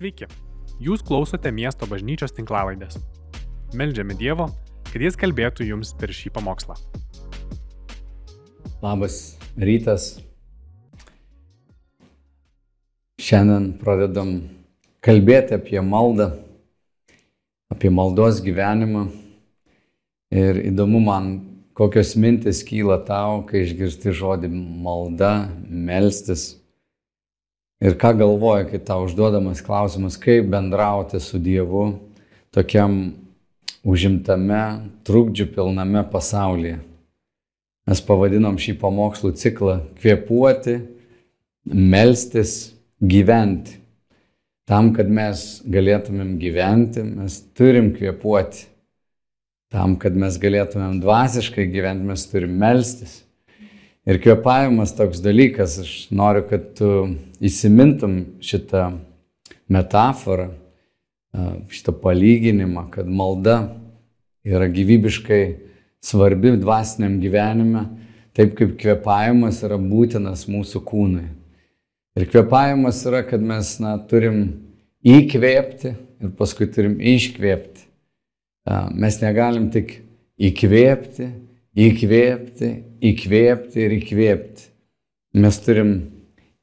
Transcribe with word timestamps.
Sveiki, 0.00 0.24
jūs 0.80 1.02
klausote 1.04 1.50
miesto 1.52 1.84
bažnyčios 1.84 2.32
tinklavaidės. 2.32 2.94
Meldžiame 3.76 4.14
Dievo, 4.16 4.46
kad 4.88 5.02
Jis 5.04 5.18
kalbėtų 5.20 5.66
jums 5.68 5.90
per 6.00 6.08
šį 6.16 6.30
pamokslą. 6.38 6.72
Labas 8.80 9.18
rytas. 9.60 10.06
Šiandien 13.20 13.74
pradedam 13.82 14.30
kalbėti 15.04 15.58
apie 15.58 15.84
maldą, 15.84 16.30
apie 17.68 17.92
maldos 17.92 18.40
gyvenimą. 18.40 19.04
Ir 20.32 20.62
įdomu 20.70 21.02
man, 21.04 21.28
kokios 21.76 22.14
mintis 22.16 22.64
kyla 22.64 23.02
tau, 23.04 23.42
kai 23.44 23.66
išgirsti 23.66 24.16
žodį 24.16 24.48
malda, 24.80 25.50
melstis. 25.68 26.54
Ir 27.80 27.96
ką 27.96 28.12
galvoja, 28.18 28.66
kai 28.68 28.78
tau 28.84 29.06
užduodamas 29.06 29.62
klausimas, 29.64 30.18
kaip 30.20 30.50
bendrauti 30.52 31.16
su 31.22 31.38
Dievu 31.40 31.86
tokiam 32.52 33.14
užimtame, 33.88 34.90
trukdžių 35.08 35.46
pilname 35.54 36.02
pasaulyje. 36.12 36.80
Mes 37.88 38.02
pavadinom 38.04 38.58
šį 38.60 38.74
pamokslų 38.82 39.32
ciklą 39.40 39.78
kvėpuoti, 39.96 40.76
melstis, 41.72 42.74
gyventi. 43.00 43.78
Tam, 44.68 44.92
kad 44.94 45.08
mes 45.10 45.62
galėtumėm 45.66 46.36
gyventi, 46.38 47.02
mes 47.02 47.40
turim 47.56 47.90
kvėpuoti. 47.96 48.68
Tam, 49.72 49.96
kad 50.02 50.14
mes 50.18 50.36
galėtumėm 50.42 51.00
dvasiškai 51.02 51.64
gyventi, 51.72 52.06
mes 52.12 52.28
turim 52.28 52.54
melstis. 52.60 53.22
Ir 54.08 54.16
kvėpavimas 54.22 54.94
toks 54.96 55.20
dalykas, 55.20 55.76
aš 55.82 55.90
noriu, 56.14 56.46
kad 56.48 56.70
tu 56.78 56.88
įsimintum 57.44 58.40
šitą 58.40 58.86
metaforą, 59.70 60.48
šitą 61.70 61.92
palyginimą, 62.00 62.86
kad 62.94 63.08
malda 63.08 63.58
yra 64.46 64.70
gyvybiškai 64.72 65.42
svarbi 66.00 66.54
dvasiniam 66.56 67.18
gyvenime, 67.20 67.84
taip 68.32 68.56
kaip 68.58 68.72
kvėpavimas 68.80 69.60
yra 69.66 69.76
būtinas 69.76 70.46
mūsų 70.48 70.80
kūnui. 70.86 71.26
Ir 72.16 72.26
kvėpavimas 72.32 73.04
yra, 73.06 73.20
kad 73.28 73.44
mes 73.44 73.76
na, 73.84 73.98
turim 74.10 74.40
įkvėpti 75.06 75.92
ir 75.92 76.32
paskui 76.40 76.66
turim 76.72 76.96
iškvėpti. 76.98 77.84
Mes 78.96 79.20
negalim 79.22 79.68
tik 79.72 79.98
įkvėpti, 80.40 81.28
įkvėpti, 81.78 82.70
įkvėpti 83.10 83.84
ir 83.84 83.94
įkvėpti. 84.00 84.66
Mes 85.40 85.60
turim 85.62 85.92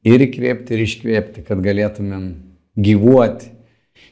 ir 0.07 0.23
įkvėpti, 0.27 0.75
ir 0.75 0.83
iškvėpti, 0.83 1.45
kad 1.47 1.61
galėtumėm 1.63 2.27
gyvuoti. 2.75 3.53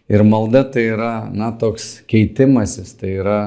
Ir 0.09 0.23
malda 0.25 0.63
tai 0.69 0.87
yra, 0.93 1.13
na, 1.33 1.51
toks 1.57 2.05
keitimasis, 2.09 2.93
tai 2.99 3.17
yra 3.19 3.39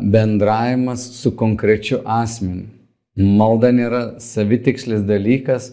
bendravimas 0.00 1.04
su 1.18 1.34
konkrečiu 1.36 2.00
asmeniu. 2.04 2.70
Malda 3.16 3.70
nėra 3.72 4.00
savitikslis 4.20 5.04
dalykas, 5.08 5.70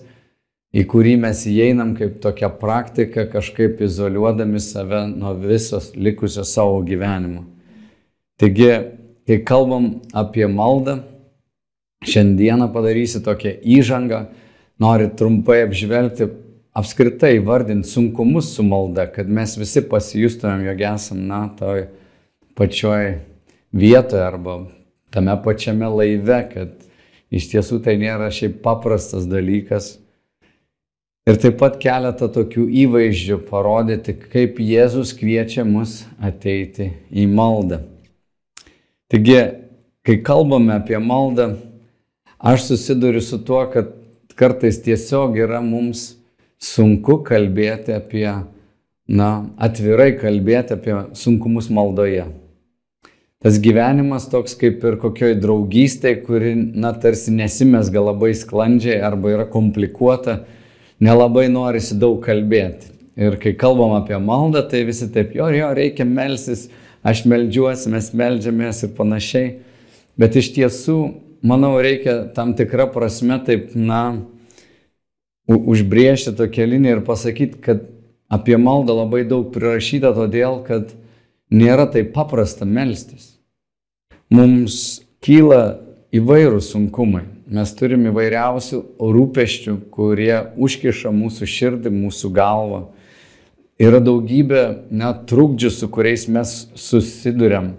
į 0.73 0.85
kurį 0.89 1.17
mes 1.21 1.43
įeinam 1.49 1.91
kaip 1.97 2.19
tokia 2.23 2.49
praktika, 2.49 3.27
kažkaip 3.29 3.81
izoliuodami 3.83 4.61
save 4.63 5.03
nuo 5.11 5.33
visos 5.37 5.91
likusio 5.95 6.45
savo 6.47 6.79
gyvenimo. 6.87 7.43
Taigi, 8.39 8.71
kai 9.27 9.39
kalbam 9.47 9.89
apie 10.13 10.47
maldą, 10.47 10.99
šiandieną 12.03 12.69
padarysiu 12.73 13.23
tokią 13.23 13.57
įžangą, 13.63 14.25
noriu 14.79 15.09
trumpai 15.15 15.63
apžvelgti, 15.67 16.27
apskritai 16.75 17.37
vardinti 17.39 17.87
sunkumus 17.87 18.53
su 18.55 18.63
malda, 18.65 19.07
kad 19.07 19.29
mes 19.29 19.55
visi 19.59 19.83
pasijustumėm, 19.87 20.65
jog 20.67 20.81
esam, 20.93 21.21
na, 21.29 21.45
toj 21.59 21.87
pačioj 22.57 23.19
vietoje 23.73 24.23
arba 24.23 24.63
tame 25.13 25.35
pačiame 25.45 25.89
laive, 25.93 26.39
kad 26.53 26.73
iš 27.33 27.51
tiesų 27.53 27.79
tai 27.85 27.97
nėra 28.01 28.31
šiaip 28.33 28.61
paprastas 28.65 29.29
dalykas. 29.29 29.97
Ir 31.29 31.37
taip 31.39 31.55
pat 31.61 31.77
keletą 31.79 32.27
tokių 32.33 32.65
įvaizdžių 32.83 33.37
parodyti, 33.47 34.17
kaip 34.33 34.57
Jėzus 34.59 35.13
kviečia 35.15 35.63
mus 35.63 36.01
ateiti 36.19 36.89
į 37.13 37.29
maldą. 37.31 37.79
Taigi, 39.13 39.37
kai 40.01 40.15
kalbame 40.25 40.73
apie 40.73 40.97
maldą, 40.97 41.51
aš 42.41 42.63
susiduriu 42.71 43.21
su 43.21 43.37
tuo, 43.45 43.59
kad 43.69 43.91
kartais 44.33 44.79
tiesiog 44.81 45.37
yra 45.37 45.59
mums 45.61 46.15
sunku 46.57 47.19
kalbėti 47.27 47.93
apie, 47.93 48.25
na, 49.05 49.29
atvirai 49.61 50.15
kalbėti 50.17 50.73
apie 50.73 50.97
sunkumus 51.13 51.69
maldoje. 51.69 52.25
Tas 53.37 53.61
gyvenimas 53.61 54.25
toks 54.33 54.57
kaip 54.57 54.81
ir 54.81 54.97
kokioj 54.97 55.37
draugystėje, 55.45 56.23
kuri, 56.25 56.57
na, 56.73 56.95
tarsi 56.97 57.37
nesimesga 57.37 58.01
labai 58.01 58.33
sklandžiai 58.33 58.97
arba 59.05 59.37
yra 59.37 59.45
komplikuota, 59.45 60.39
nelabai 60.97 61.51
norisi 61.53 62.01
daug 62.01 62.17
kalbėti. 62.25 62.89
Ir 63.13 63.37
kai 63.37 63.53
kalbam 63.53 63.93
apie 63.99 64.17
maldą, 64.17 64.65
tai 64.65 64.87
visi 64.89 65.05
taip, 65.13 65.37
jo, 65.37 65.53
jo, 65.53 65.69
reikia 65.77 66.09
melsis, 66.09 66.71
aš 67.03 67.25
meldžiuosi, 67.29 67.91
mes 67.93 68.09
meldžiamės 68.15 68.83
ir 68.87 68.93
panašiai. 68.97 69.49
Bet 70.19 70.37
iš 70.39 70.51
tiesų, 70.55 70.97
manau, 71.45 71.75
reikia 71.81 72.23
tam 72.35 72.53
tikrą 72.57 72.87
prasme 72.93 73.39
taip, 73.45 73.73
na, 73.75 74.23
užbriežti 75.47 76.35
tokią 76.37 76.67
liniją 76.69 76.97
ir 76.97 77.05
pasakyti, 77.05 77.59
kad 77.63 77.85
apie 78.31 78.57
maldą 78.57 78.95
labai 79.03 79.23
daug 79.27 79.51
prirašyta 79.53 80.13
todėl, 80.15 80.61
kad 80.67 80.93
nėra 81.53 81.87
taip 81.91 82.13
paprasta 82.15 82.65
melstis. 82.65 83.33
Mums 84.33 85.03
kyla 85.23 85.79
įvairūs 86.13 86.71
sunkumai. 86.73 87.27
Mes 87.53 87.69
turim 87.77 88.07
įvairiausių 88.09 88.79
rūpeščių, 88.97 89.75
kurie 89.93 90.33
užkiša 90.57 91.11
mūsų 91.13 91.49
širdį, 91.49 91.91
mūsų 91.93 92.31
galvą 92.33 92.85
yra 93.81 94.01
daugybė 94.03 94.63
net 94.93 95.25
trukdžių, 95.29 95.71
su 95.73 95.89
kuriais 95.93 96.27
mes 96.31 96.53
susidurėm. 96.77 97.73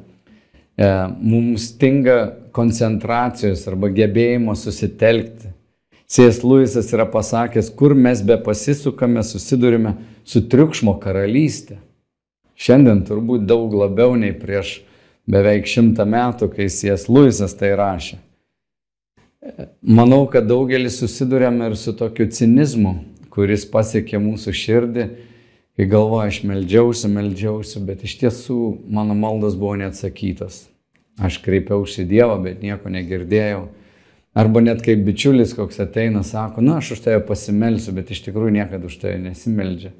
E, 0.74 0.88
mums 1.20 1.70
stinga 1.70 2.18
koncentracijos 2.54 3.66
arba 3.70 3.90
gebėjimo 3.94 4.56
susitelkti. 4.58 5.52
C.S. 6.14 6.42
Lewisas 6.44 6.90
yra 6.94 7.06
pasakęs, 7.10 7.70
kur 7.74 7.94
mes 7.96 8.20
be 8.22 8.36
pasisukame, 8.38 9.22
susidurime 9.24 9.96
su 10.26 10.42
triukšmo 10.50 10.98
karalystė. 11.02 11.78
Šiandien 12.54 13.00
turbūt 13.08 13.46
daug 13.48 13.72
labiau 13.74 14.14
nei 14.18 14.34
prieš 14.36 14.76
beveik 15.30 15.66
šimtą 15.66 16.04
metų, 16.06 16.50
kai 16.52 16.68
C.S. 16.68 17.08
Lewisas 17.08 17.56
tai 17.58 17.72
rašė. 17.78 18.20
Manau, 19.84 20.22
kad 20.30 20.46
daugelis 20.48 21.00
susidurėme 21.02 21.70
ir 21.70 21.74
su 21.76 21.92
tokiu 21.96 22.28
cinizmu, 22.32 22.94
kuris 23.34 23.66
pasiekė 23.68 24.20
mūsų 24.22 24.54
širdį 24.56 25.08
kai 25.76 25.86
galvoju, 25.90 26.28
aš 26.28 26.42
meldžiausi, 26.46 27.10
meldžiausi, 27.10 27.82
bet 27.86 28.04
iš 28.06 28.18
tiesų 28.20 28.58
mano 28.94 29.16
maldos 29.18 29.56
buvo 29.58 29.74
neatsakytas. 29.80 30.64
Aš 31.22 31.38
kreipiausi 31.44 32.06
Dievą, 32.10 32.40
bet 32.42 32.62
nieko 32.62 32.90
negirdėjau. 32.90 33.66
Arba 34.34 34.62
net 34.64 34.80
kaip 34.82 35.04
bičiulis 35.06 35.52
koks 35.54 35.78
ateina, 35.84 36.24
sako, 36.26 36.62
na, 36.64 36.80
aš 36.80 36.96
už 36.96 37.04
tave 37.04 37.20
pasimelsiu, 37.26 37.92
bet 37.94 38.10
iš 38.10 38.24
tikrųjų 38.26 38.56
niekada 38.56 38.90
už 38.90 38.96
tave 39.02 39.20
nesimeldžia. 39.22 39.92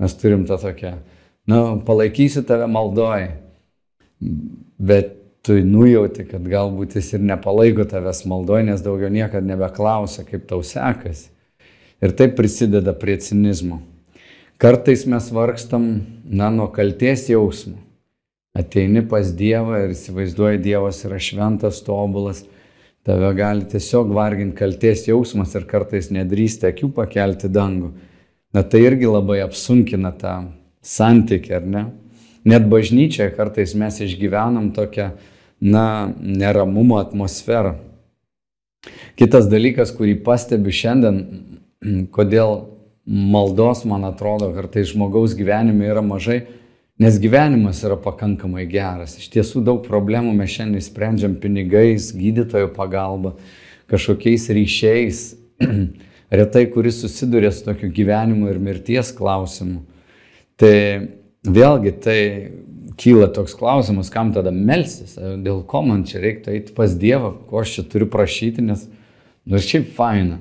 Mes 0.00 0.16
turim 0.20 0.44
tą 0.48 0.58
tokią, 0.60 0.98
na, 1.48 1.60
palaikysiu 1.86 2.44
tave 2.48 2.68
maldoj, 2.68 3.30
bet 4.76 5.16
tu 5.44 5.56
nujauti, 5.64 6.26
kad 6.28 6.44
galbūt 6.44 6.98
jis 6.98 7.14
ir 7.16 7.24
nepalaiko 7.24 7.86
tavęs 7.88 8.26
maldoj, 8.28 8.66
nes 8.68 8.84
daugiau 8.84 9.08
niekada 9.12 9.48
nebeklausia, 9.48 10.26
kaip 10.28 10.44
tau 10.48 10.60
sekasi. 10.64 11.30
Ir 12.04 12.12
taip 12.16 12.36
prisideda 12.36 12.92
prie 12.96 13.16
cinizmo. 13.20 13.80
Kartais 14.60 15.06
mes 15.08 15.30
vargstam, 15.32 15.84
na, 16.28 16.50
nuo 16.52 16.66
kalties 16.68 17.22
jausmo. 17.30 17.78
Ateini 18.52 19.00
pas 19.08 19.30
Dievą 19.32 19.78
ir 19.86 19.94
įsivaizduoji, 19.94 20.58
Dievas 20.60 20.98
yra 21.08 21.16
šventas, 21.16 21.78
tobulas. 21.86 22.42
Tave 23.08 23.30
gali 23.38 23.64
tiesiog 23.64 24.10
varginti 24.12 24.58
kalties 24.58 25.06
jausmas 25.08 25.54
ir 25.56 25.64
kartais 25.70 26.10
nedrįsti 26.12 26.68
akių 26.68 26.90
pakelti 26.92 27.48
dangų. 27.48 27.88
Na 28.52 28.60
tai 28.60 28.82
irgi 28.84 29.08
labai 29.08 29.38
apsunkina 29.40 30.10
tą 30.20 30.34
santykį, 30.84 31.54
ar 31.56 31.64
ne? 31.64 31.84
Net 32.44 32.66
bažnyčiai 32.68 33.32
kartais 33.32 33.72
mes 33.80 33.96
išgyvenam 34.04 34.74
tokią, 34.76 35.14
na, 35.64 35.86
neramumo 36.20 36.98
atmosferą. 37.00 37.78
Kitas 39.16 39.48
dalykas, 39.48 39.94
kurį 39.96 40.18
pastebiu 40.28 40.76
šiandien, 40.82 41.24
kodėl 42.12 42.58
maldos, 43.10 43.82
man 43.84 44.04
atrodo, 44.06 44.52
kartais 44.54 44.92
žmogaus 44.92 45.34
gyvenime 45.34 45.88
yra 45.90 46.02
mažai, 46.04 46.44
nes 47.00 47.16
gyvenimas 47.18 47.82
yra 47.82 47.96
pakankamai 47.98 48.68
geras. 48.70 49.16
Iš 49.18 49.32
tiesų 49.34 49.64
daug 49.66 49.80
problemų 49.82 50.36
mes 50.38 50.52
šiandien 50.54 50.84
sprendžiam 50.84 51.34
pinigais, 51.42 52.12
gydytojo 52.14 52.70
pagalba, 52.76 53.34
kažkokiais 53.90 54.46
ryšiais. 54.54 55.24
Retai, 56.30 56.68
kuris 56.70 57.00
susiduria 57.02 57.50
su 57.50 57.64
tokiu 57.66 57.90
gyvenimu 57.90 58.52
ir 58.52 58.60
mirties 58.62 59.10
klausimu. 59.16 59.80
Tai 60.60 60.76
vėlgi 61.42 61.92
tai 62.04 62.20
kyla 63.00 63.30
toks 63.34 63.56
klausimas, 63.58 64.12
kam 64.12 64.30
tada 64.36 64.52
melsis, 64.54 65.16
dėl 65.16 65.64
ko 65.66 65.82
man 65.86 66.04
čia 66.06 66.20
reiktų 66.22 66.54
eiti 66.54 66.76
pas 66.76 66.94
Dievą, 66.94 67.32
ko 67.48 67.64
aš 67.64 67.78
čia 67.78 67.84
turiu 67.90 68.06
prašyti, 68.12 68.62
nes 68.62 68.84
nors 69.48 69.64
nu, 69.64 69.68
šiaip 69.72 69.90
faina, 69.96 70.38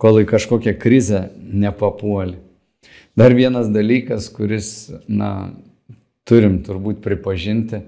kol 0.00 0.22
į 0.22 0.28
kažkokią 0.30 0.74
krizę 0.80 1.28
nepapuoli. 1.36 2.38
Dar 3.18 3.34
vienas 3.36 3.68
dalykas, 3.68 4.30
kuris, 4.32 4.88
na, 5.08 5.52
turim 6.24 6.60
turbūt 6.64 7.02
pripažinti, 7.04 7.82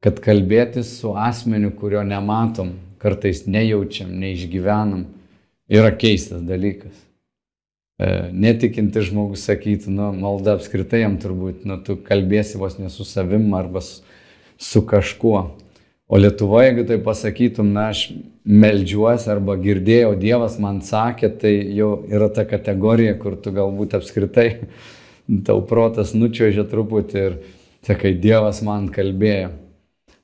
kad 0.00 0.22
kalbėtis 0.24 0.94
su 1.00 1.12
asmeniu, 1.18 1.72
kurio 1.76 2.04
nematom, 2.06 2.72
kartais 3.00 3.44
nejaučiam, 3.50 4.12
neišgyvenam, 4.22 5.04
yra 5.68 5.90
keistas 5.96 6.40
dalykas. 6.46 6.94
E, 8.00 8.30
netikinti 8.32 9.02
žmogus 9.04 9.44
sakytų, 9.48 9.92
nu, 9.92 10.10
malda 10.16 10.54
apskritai 10.56 11.02
jam 11.02 11.18
turbūt, 11.20 11.66
nu, 11.68 11.76
tu 11.84 11.98
kalbėsi 12.00 12.60
vos 12.60 12.78
ne 12.80 12.88
su 12.92 13.04
savim 13.04 13.50
arba 13.58 13.82
su 13.84 14.84
kažkuo. 14.88 15.42
O 16.10 16.18
Lietuvoje, 16.18 16.70
jeigu 16.70 16.86
tai 16.88 16.96
pasakytum, 17.04 17.74
na, 17.74 17.90
aš 17.92 18.06
melžiuosi 18.50 19.30
arba 19.30 19.54
girdėjau, 19.60 20.16
Dievas 20.18 20.58
man 20.62 20.80
sakė, 20.82 21.30
tai 21.40 21.52
jau 21.76 21.92
yra 22.10 22.30
ta 22.34 22.44
kategorija, 22.48 23.14
kur 23.20 23.38
tu 23.38 23.54
galbūt 23.54 23.94
apskritai 24.00 24.48
tau 25.46 25.62
protas 25.66 26.14
nučiožia 26.18 26.66
truputį 26.68 27.24
ir 27.24 27.40
sakai, 27.86 28.16
Dievas 28.18 28.62
man 28.66 28.90
kalbėjo. 28.92 29.54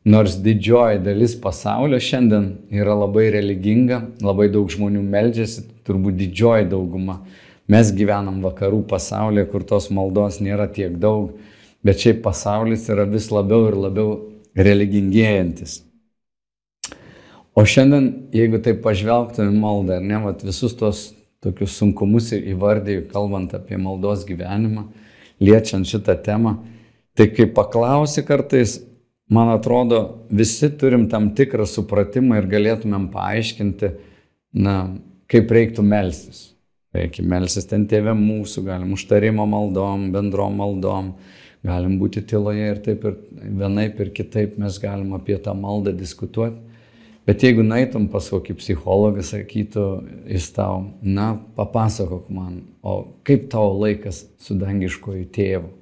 Nors 0.06 0.36
didžioji 0.38 1.00
dalis 1.02 1.32
pasaulio 1.42 1.98
šiandien 1.98 2.52
yra 2.70 2.94
labai 2.94 3.26
religinga, 3.34 4.04
labai 4.22 4.46
daug 4.54 4.70
žmonių 4.70 5.00
melžiasi, 5.02 5.64
turbūt 5.86 6.14
didžioji 6.20 6.68
dauguma 6.70 7.20
Mes 7.66 7.88
gyvenam 7.90 8.38
vakarų 8.44 8.84
pasaulyje, 8.86 9.48
kur 9.50 9.64
tos 9.66 9.88
maldos 9.90 10.38
nėra 10.38 10.68
tiek 10.70 10.94
daug, 11.02 11.32
bet 11.82 11.98
šiaip 11.98 12.20
pasaulis 12.22 12.86
yra 12.92 13.08
vis 13.10 13.26
labiau 13.34 13.66
ir 13.72 13.78
labiau 13.88 14.12
religingėjantis. 14.54 15.80
O 17.56 17.64
šiandien, 17.64 18.10
jeigu 18.36 18.58
taip 18.60 18.82
pažvelgtume 18.84 19.54
maldą, 19.56 19.96
ar 19.96 20.04
ne, 20.04 20.18
vat, 20.20 20.42
visus 20.44 20.74
tos 20.76 21.06
tokius 21.44 21.78
sunkumus 21.78 22.28
įvardėjau, 22.36 23.06
kalbant 23.12 23.54
apie 23.56 23.78
maldos 23.80 24.26
gyvenimą, 24.28 24.84
liečiant 25.40 25.88
šitą 25.88 26.18
temą, 26.26 26.58
tai 27.16 27.30
kai 27.32 27.46
paklausi 27.56 28.26
kartais, 28.28 28.76
man 29.32 29.54
atrodo, 29.54 30.02
visi 30.28 30.68
turim 30.80 31.08
tam 31.12 31.30
tikrą 31.38 31.64
supratimą 31.70 32.42
ir 32.42 32.50
galėtumėm 32.52 33.08
paaiškinti, 33.14 33.92
na, 34.60 34.76
kaip 35.32 35.56
reiktų 35.56 35.84
melstis. 35.86 36.50
Reikia 36.96 37.24
melsis 37.28 37.68
ten 37.68 37.88
tėvė 37.88 38.12
mūsų, 38.16 38.66
galim 38.68 38.92
užtarimo 38.96 39.48
maldom, 39.48 40.10
bendrom 40.12 40.60
maldom, 40.60 41.14
galim 41.64 41.96
būti 42.00 42.20
tyloje 42.28 42.70
ir 42.72 42.84
taip 42.84 43.04
ir 43.08 43.18
vienaip 43.32 44.00
ir 44.00 44.12
kitaip 44.16 44.60
mes 44.60 44.76
galim 44.80 45.16
apie 45.16 45.40
tą 45.40 45.56
maldą 45.56 45.96
diskutuoti. 45.96 46.65
Bet 47.26 47.42
jeigu 47.42 47.64
naitum 47.66 48.04
pas 48.10 48.28
kokį 48.30 48.54
psichologą, 48.60 49.24
sakytų 49.26 49.86
jis 50.30 50.46
tau, 50.54 50.92
na, 51.02 51.32
papasakok 51.56 52.28
man, 52.30 52.60
o 52.86 53.00
kaip 53.26 53.48
tavo 53.50 53.72
laikas 53.80 54.22
su 54.38 54.54
dangiškoju 54.60 55.26
tėvu. 55.34 55.72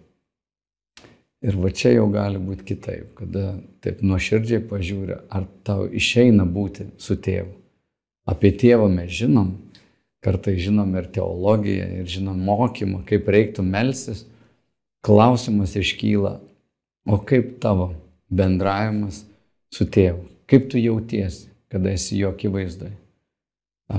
Ir 1.45 1.59
va 1.61 1.69
čia 1.69 1.93
jau 1.99 2.07
gali 2.09 2.41
būti 2.41 2.65
kitaip, 2.71 3.11
kada 3.19 3.59
taip 3.85 4.01
nuoširdžiai 4.01 4.63
pažiūrė, 4.71 5.19
ar 5.29 5.45
tau 5.69 5.85
išeina 5.85 6.47
būti 6.49 6.89
su 6.97 7.19
tėvu. 7.21 7.53
Apie 8.25 8.55
tėvą 8.57 8.89
mes 8.89 9.13
žinom, 9.13 9.51
kartai 10.25 10.57
žinom 10.57 10.97
ir 10.97 11.11
teologiją, 11.13 11.91
ir 12.01 12.09
žinom 12.09 12.41
mokymą, 12.41 13.03
kaip 13.05 13.29
reiktų 13.29 13.67
melsis, 13.69 14.25
klausimas 15.05 15.77
iškyla, 15.77 16.39
o 17.05 17.21
kaip 17.29 17.59
tavo 17.61 17.91
bendravimas 18.33 19.27
su 19.69 19.85
tėvu, 19.85 20.25
kaip 20.51 20.71
tu 20.73 20.81
jautiesi, 20.81 21.49
kada 21.73 21.93
esi 21.95 22.21
jo 22.21 22.31
akivaizdai, 22.35 22.93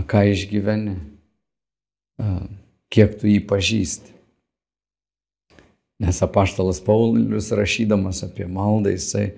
ką 0.09 0.23
išgyveni, 0.31 0.95
kiek 2.93 3.17
tu 3.19 3.29
jį 3.29 3.41
pažįsti. 3.49 4.13
Nes 6.03 6.19
apaštalas 6.23 6.81
Paulius 6.83 7.53
rašydamas 7.55 8.21
apie 8.25 8.47
maldą, 8.51 8.91
jisai 8.91 9.29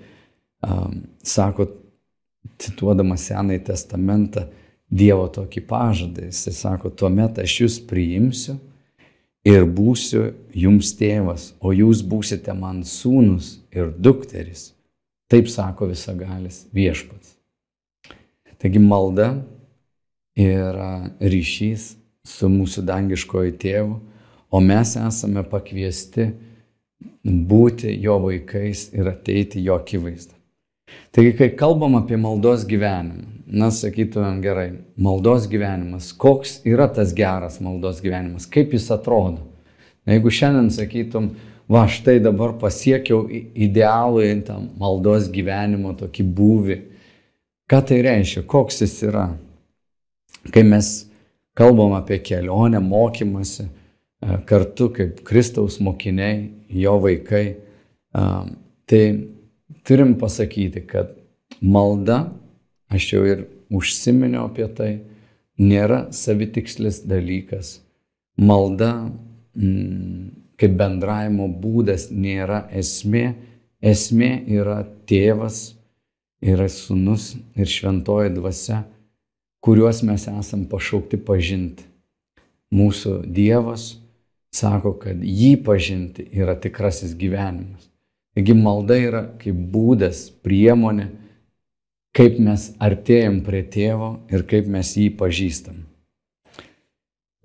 um, 0.66 1.04
sako, 1.22 1.68
cituodamas 2.58 3.28
Senąjį 3.28 3.62
testamentą, 3.70 4.48
Dievo 4.88 5.26
tokį 5.28 5.60
pažadą. 5.68 6.24
Jisai 6.30 6.54
sako, 6.56 6.90
tuomet 6.90 7.38
aš 7.42 7.58
jūs 7.60 7.74
priimsiu 7.84 8.54
ir 9.44 9.66
būsiu 9.68 10.30
jums 10.56 10.94
tėvas, 10.96 11.50
o 11.60 11.74
jūs 11.76 12.00
būsite 12.00 12.54
man 12.56 12.80
sūnus 12.88 13.58
ir 13.68 13.92
dukteris. 13.92 14.70
Taip 15.28 15.48
sako 15.52 15.90
visagalis 15.90 16.62
viešpats. 16.72 17.34
Taigi 18.58 18.80
malda 18.80 19.34
yra 20.38 21.10
ryšys 21.20 21.92
su 22.26 22.48
mūsų 22.50 22.84
dangiškoju 22.88 23.54
tėvu, 23.60 23.98
o 24.48 24.60
mes 24.64 24.94
esame 24.96 25.44
pakviesti 25.46 26.30
būti 27.24 27.92
jo 28.02 28.16
vaikais 28.24 28.88
ir 28.96 29.12
ateiti 29.12 29.62
jo 29.64 29.76
akivaizdą. 29.78 30.34
Taigi, 31.12 31.34
kai 31.36 31.50
kalbam 31.56 31.98
apie 31.98 32.16
maldos 32.20 32.64
gyvenimą, 32.68 33.26
na, 33.48 33.68
sakytumėm 33.72 34.40
gerai, 34.44 34.68
maldos 34.96 35.46
gyvenimas, 35.48 36.10
koks 36.16 36.58
yra 36.68 36.88
tas 36.92 37.12
geras 37.16 37.60
maldos 37.64 38.00
gyvenimas, 38.04 38.48
kaip 38.48 38.72
jis 38.76 38.88
atrodo. 38.92 39.44
Na, 40.04 40.16
jeigu 40.16 40.32
šiandien 40.32 40.70
sakytum, 40.72 41.30
va, 41.68 41.84
štai 41.90 42.18
dabar 42.24 42.56
pasiekiau 42.60 43.26
idealų 43.28 44.24
į 44.24 44.36
tą 44.48 44.58
maldos 44.80 45.28
gyvenimo 45.32 45.94
tokį 45.98 46.26
būvį, 46.38 46.78
ką 47.68 47.82
tai 47.90 48.00
reiškia, 48.06 48.44
koks 48.48 48.82
jis 48.84 48.96
yra. 49.10 49.28
Kai 50.54 50.64
mes 50.64 50.90
kalbam 51.58 51.96
apie 51.98 52.20
kelionę, 52.24 52.80
mokymasi, 52.80 53.68
e, 53.68 54.38
kartu 54.48 54.88
kaip 54.94 55.22
Kristaus 55.26 55.80
mokiniai, 55.84 56.46
jo 56.68 56.98
vaikai, 57.02 57.46
tai 58.88 59.02
turim 59.84 60.14
pasakyti, 60.18 60.86
kad 60.86 61.12
malda 61.60 62.30
aš 62.88 63.12
jau 63.12 63.22
ir 63.28 63.44
užsiminiau 63.68 64.48
apie 64.48 64.68
tai, 64.74 64.92
nėra 65.58 66.08
savitikslis 66.14 67.02
dalykas. 67.08 67.78
Malda 68.38 68.92
mm, 69.58 70.28
kaip 70.58 70.74
bendravimo 70.78 71.46
būdas 71.62 72.08
nėra 72.10 72.64
esmė, 72.74 73.32
esmė 73.80 74.30
yra 74.58 74.82
tėvas, 75.08 75.78
yra 76.42 76.68
sunus 76.70 77.32
ir 77.58 77.70
šventoji 77.70 78.34
dvasia, 78.34 78.82
kuriuos 79.64 80.02
mes 80.06 80.26
esam 80.30 80.66
pašaukti 80.70 81.18
pažinti. 81.22 81.86
Mūsų 82.74 83.22
Dievas 83.32 83.94
sako, 84.52 84.92
kad 85.00 85.22
jį 85.22 85.54
pažinti 85.64 86.26
yra 86.36 86.56
tikrasis 86.58 87.14
gyvenimas. 87.16 87.88
Taigi 88.36 88.54
malda 88.54 88.98
yra 89.00 89.22
kaip 89.40 89.56
būdas, 89.72 90.28
priemonė, 90.44 91.08
kaip 92.14 92.38
mes 92.42 92.68
artėjam 92.82 93.40
prie 93.46 93.64
tėvo 93.66 94.18
ir 94.30 94.44
kaip 94.50 94.68
mes 94.70 94.92
jį 94.98 95.08
pažįstam. 95.18 95.80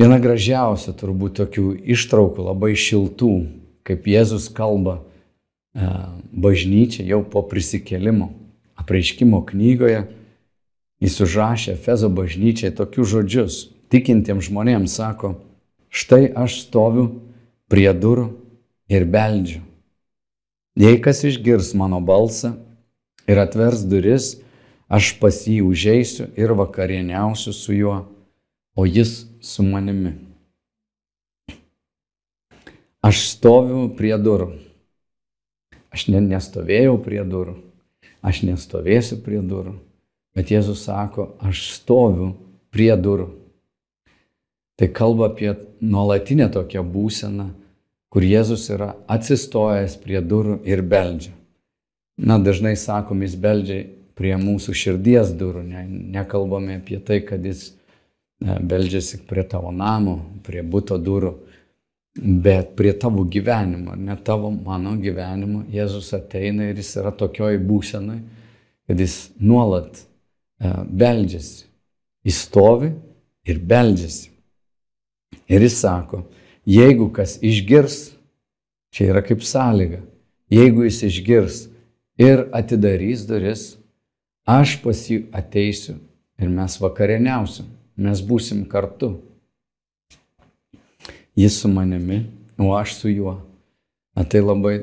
Viena 0.04 0.18
gražiausia 0.20 0.92
turbūt 1.00 1.38
tokių 1.40 1.70
ištraukų, 1.96 2.44
labai 2.44 2.74
šiltų, 2.76 3.32
kaip 3.88 4.08
Jėzus 4.12 4.50
kalba 4.52 4.98
e, 5.00 5.88
bažnyčia 6.36 7.06
jau 7.08 7.22
po 7.24 7.46
prisikelimo. 7.48 8.34
Apreiškimo 8.76 9.40
knygoje 9.48 10.04
jis 11.04 11.16
užrašė 11.24 11.78
Fezo 11.80 12.12
bažnyčiai 12.12 12.74
tokius 12.76 13.14
žodžius. 13.14 13.60
Tikintiems 13.94 14.50
žmonėms 14.50 15.00
sako, 15.00 15.38
štai 15.88 16.34
aš 16.36 16.66
stoviu 16.66 17.08
prie 17.72 17.88
durų 17.96 18.28
ir 18.92 19.08
beldžiu. 19.08 19.62
Jei 20.76 21.00
kas 21.00 21.24
išgirs 21.24 21.72
mano 21.80 22.02
balsą 22.04 22.58
ir 23.30 23.40
atvers 23.40 23.86
duris, 23.88 24.34
Aš 24.94 25.16
pas 25.18 25.34
jį 25.48 25.64
užeisiu 25.66 26.28
ir 26.38 26.54
vakarieniausiu 26.54 27.54
su 27.56 27.74
juo, 27.74 27.96
o 28.78 28.86
jis 28.86 29.24
su 29.44 29.64
manimi. 29.64 30.14
Aš 33.04 33.20
stoviu 33.34 33.90
prie 33.98 34.16
durų. 34.16 34.54
Aš 35.92 36.08
ne, 36.08 36.22
nestovėjau 36.24 36.96
prie 37.04 37.20
durų. 37.28 37.58
Aš 38.24 38.46
nestovėsiu 38.48 39.20
prie 39.26 39.42
durų. 39.44 39.76
Bet 40.34 40.54
Jėzus 40.54 40.86
sako, 40.88 41.34
aš 41.44 41.68
stoviu 41.76 42.32
prie 42.74 42.94
durų. 42.96 43.28
Tai 44.80 44.88
kalba 44.96 45.28
apie 45.30 45.52
nuolatinę 45.84 46.48
tokią 46.50 46.82
būseną, 46.96 47.52
kur 48.10 48.24
Jėzus 48.26 48.70
yra 48.74 48.94
atsistojęs 49.12 50.00
prie 50.02 50.24
durų 50.24 50.62
ir 50.66 50.82
beldžia. 50.82 51.36
Na, 52.18 52.40
dažnai 52.40 52.78
sakom, 52.80 53.22
jis 53.26 53.36
beldžia 53.36 53.84
prie 54.18 54.34
mūsų 54.40 54.74
širdies 54.78 55.36
durų, 55.36 55.66
ne, 55.68 55.84
nekalbame 56.16 56.80
apie 56.80 57.00
tai, 57.04 57.20
kad 57.26 57.44
jis 57.46 57.74
beldžiasi 58.44 59.24
prie 59.28 59.44
tavo 59.48 59.72
namo, 59.72 60.18
prie 60.44 60.64
būto 60.64 61.00
durų. 61.00 61.34
bet 62.14 62.76
prie 62.78 62.94
tavo 62.94 63.24
gyvenimo, 63.26 63.96
ne 63.96 64.16
tavo, 64.24 64.52
mano 64.52 64.92
gyvenimo, 65.02 65.64
Jėzus 65.74 66.12
ateina 66.14 66.68
ir 66.70 66.78
jis 66.78 66.92
yra 67.02 67.10
tokioj 67.10 67.58
būsenai, 67.58 68.20
kad 68.86 69.00
jis 69.02 69.32
nuolat 69.42 69.98
uh, 69.98 70.84
beldžiasi. 70.86 71.66
Jis 72.24 72.44
stovi 72.46 72.92
ir 73.50 73.58
beldžiasi. 73.60 74.30
Ir 75.50 75.66
jis 75.66 75.80
sako, 75.82 76.22
jeigu 76.70 77.10
kas 77.14 77.40
išgirs, 77.42 78.14
čia 78.94 79.10
yra 79.10 79.24
kaip 79.26 79.42
sąlyga, 79.42 80.04
jeigu 80.54 80.86
jis 80.86 81.02
išgirs 81.10 81.60
ir 82.22 82.46
atidarys 82.54 83.26
duris, 83.26 83.72
aš 84.46 84.78
pas 84.84 85.02
jį 85.10 85.24
ateisiu 85.34 85.98
ir 86.38 86.54
mes 86.54 86.78
vakarieniausim, 86.78 87.66
mes 87.98 88.22
būsim 88.26 88.64
kartu. 88.70 89.16
Jis 91.38 91.60
su 91.62 91.70
manimi, 91.72 92.24
o 92.62 92.74
aš 92.78 92.98
su 93.00 93.10
juo. 93.10 93.40
Na 94.14 94.24
tai 94.24 94.44
labai 94.44 94.76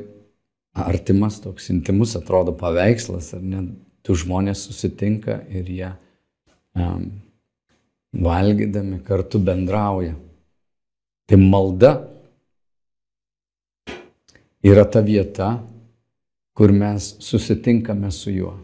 artimas 0.75 1.39
toks 1.43 1.71
intimus 1.71 2.17
atrodo 2.19 2.55
paveikslas, 2.59 3.33
ar 3.37 3.43
ne? 3.43 3.65
Tu 4.03 4.17
žmonės 4.17 4.65
susitinka 4.65 5.43
ir 5.53 5.69
jie 5.69 5.91
um, 6.75 7.11
valgydami 8.17 9.03
kartu 9.07 9.39
bendrauja. 9.45 10.15
Tai 11.29 11.39
malda 11.39 11.93
yra 14.67 14.87
ta 14.89 15.03
vieta, 15.05 15.53
kur 16.57 16.73
mes 16.73 17.15
susitinkame 17.23 18.11
su 18.11 18.33
juo. 18.35 18.55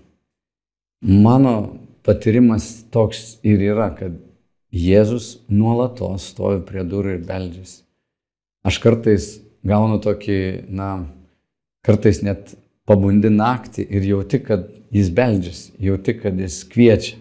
Mano 1.00 1.76
patyrimas 2.02 2.84
toks 2.90 3.36
ir 3.46 3.62
yra, 3.62 3.90
kad 3.94 4.16
Jėzus 4.76 5.38
nuolatos 5.48 6.30
stovi 6.32 6.60
prie 6.66 6.84
durų 6.84 7.16
ir 7.16 7.26
beldžiasi. 7.26 7.82
Aš 8.66 8.80
kartais 8.82 9.28
gaunu 9.66 10.00
tokį, 10.02 10.38
na, 10.68 11.06
kartais 11.86 12.20
net 12.26 12.56
pabundi 12.86 13.30
naktį 13.32 13.86
ir 13.88 14.08
jauti, 14.10 14.40
kad 14.42 14.66
jis 14.94 15.08
beldžiasi, 15.14 15.72
jauti, 15.82 16.16
kad 16.18 16.36
jis 16.40 16.60
kviečia. 16.68 17.16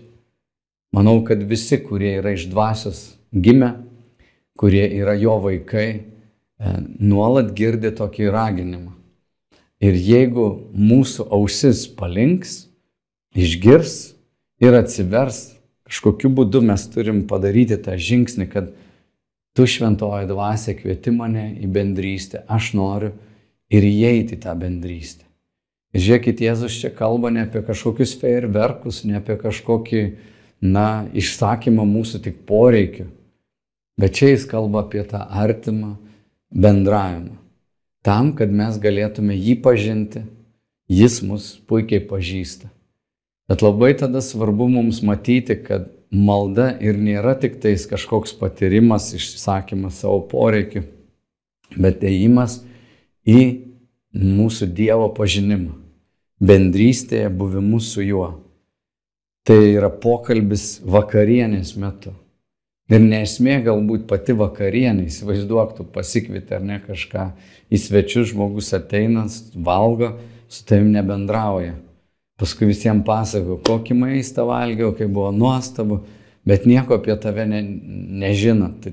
Manau, 0.96 1.20
kad 1.28 1.42
visi, 1.44 1.78
kurie 1.84 2.16
yra 2.20 2.36
iš 2.36 2.48
dvasios 2.52 3.00
gimę, 3.32 3.74
kurie 4.56 4.86
yra 5.00 5.16
jo 5.20 5.38
vaikai, 5.44 5.88
e, 5.96 6.76
nuolat 7.00 7.52
girdi 7.58 7.92
tokį 7.96 8.30
raginimą. 8.32 8.94
Ir 9.84 9.98
jeigu 10.00 10.46
mūsų 10.72 11.28
ausis 11.36 11.84
palinks, 12.00 12.66
išgirs, 13.36 14.16
ir 14.64 14.78
atsivers, 14.78 15.55
kažkokiu 15.89 16.32
būdu 16.34 16.62
mes 16.65 16.88
turim 16.92 17.24
padaryti 17.30 17.77
tą 17.82 17.96
žingsnį, 17.98 18.48
kad 18.51 18.72
tu 19.56 19.68
šventoji 19.70 20.27
dvasia 20.30 20.75
kvieti 20.77 21.13
mane 21.15 21.51
į 21.62 21.70
bendrystę, 21.72 22.44
aš 22.51 22.74
noriu 22.77 23.13
ir 23.72 23.86
įeiti 23.88 24.36
į 24.36 24.44
tą 24.44 24.56
bendrystę. 24.60 25.24
Ir 25.96 26.04
žiūrėkit, 26.04 26.42
Jėzus 26.44 26.75
čia 26.82 26.92
kalba 26.92 27.32
ne 27.32 27.46
apie 27.46 27.62
kažkokius 27.63 28.18
fejerverkus, 28.20 29.06
ne 29.08 29.15
apie 29.22 29.38
kažkokį, 29.39 30.01
na, 30.65 31.06
išsakymą 31.15 31.86
mūsų 31.88 32.20
tik 32.25 32.42
poreikių, 32.50 33.06
bet 34.00 34.18
čia 34.18 34.34
jis 34.34 34.48
kalba 34.50 34.84
apie 34.84 35.04
tą 35.08 35.22
artimą 35.24 35.96
bendravimą. 36.51 37.38
Tam, 38.06 38.34
kad 38.38 38.51
mes 38.54 38.77
galėtume 38.82 39.38
jį 39.38 39.56
pažinti, 39.65 40.25
jis 40.92 41.22
mus 41.25 41.56
puikiai 41.65 42.04
pažįsta. 42.06 42.70
Bet 43.50 43.62
labai 43.62 43.94
tada 43.98 44.22
svarbu 44.25 44.68
mums 44.74 45.04
matyti, 45.06 45.58
kad 45.62 45.92
malda 46.10 46.72
ir 46.82 46.98
nėra 46.98 47.36
tik 47.38 47.60
tais 47.62 47.86
kažkoks 47.90 48.34
patyrimas, 48.40 49.12
išsakymas 49.14 50.02
savo 50.02 50.24
poreikių, 50.32 50.82
bet 51.78 52.02
ėjimas 52.06 52.62
į 53.28 53.42
mūsų 54.16 54.70
Dievo 54.74 55.12
pažinimą, 55.14 55.75
bendrystėje 56.42 57.30
buvimu 57.30 57.82
su 57.84 58.02
juo. 58.06 58.30
Tai 59.46 59.60
yra 59.75 59.92
pokalbis 59.94 60.80
vakarienės 60.82 61.75
metu. 61.78 62.16
Ir 62.90 63.02
nesmė 63.02 63.60
galbūt 63.66 64.06
pati 64.10 64.34
vakarienė, 64.38 65.08
įsivaizduok, 65.10 65.78
tu 65.78 65.86
pasikvieti 65.90 66.54
ar 66.58 66.66
ne 66.66 66.80
kažką, 66.82 67.32
į 67.70 67.82
svečius 67.82 68.32
žmogus 68.34 68.72
ateina, 68.78 69.25
valgo, 69.54 70.16
su 70.50 70.66
tavim 70.70 70.92
nebendrauja. 70.94 71.75
Paskui 72.39 72.68
visiems 72.68 73.06
pasakau, 73.08 73.56
kokį 73.63 73.96
maistą 73.96 74.44
valgiau, 74.50 74.92
kai 74.98 75.08
buvo 75.08 75.30
nuostabu, 75.32 76.01
bet 76.48 76.65
nieko 76.68 76.98
apie 77.00 77.15
tave 77.22 77.46
ne, 77.48 77.62
nežino. 78.24 78.74
Tai 78.84 78.92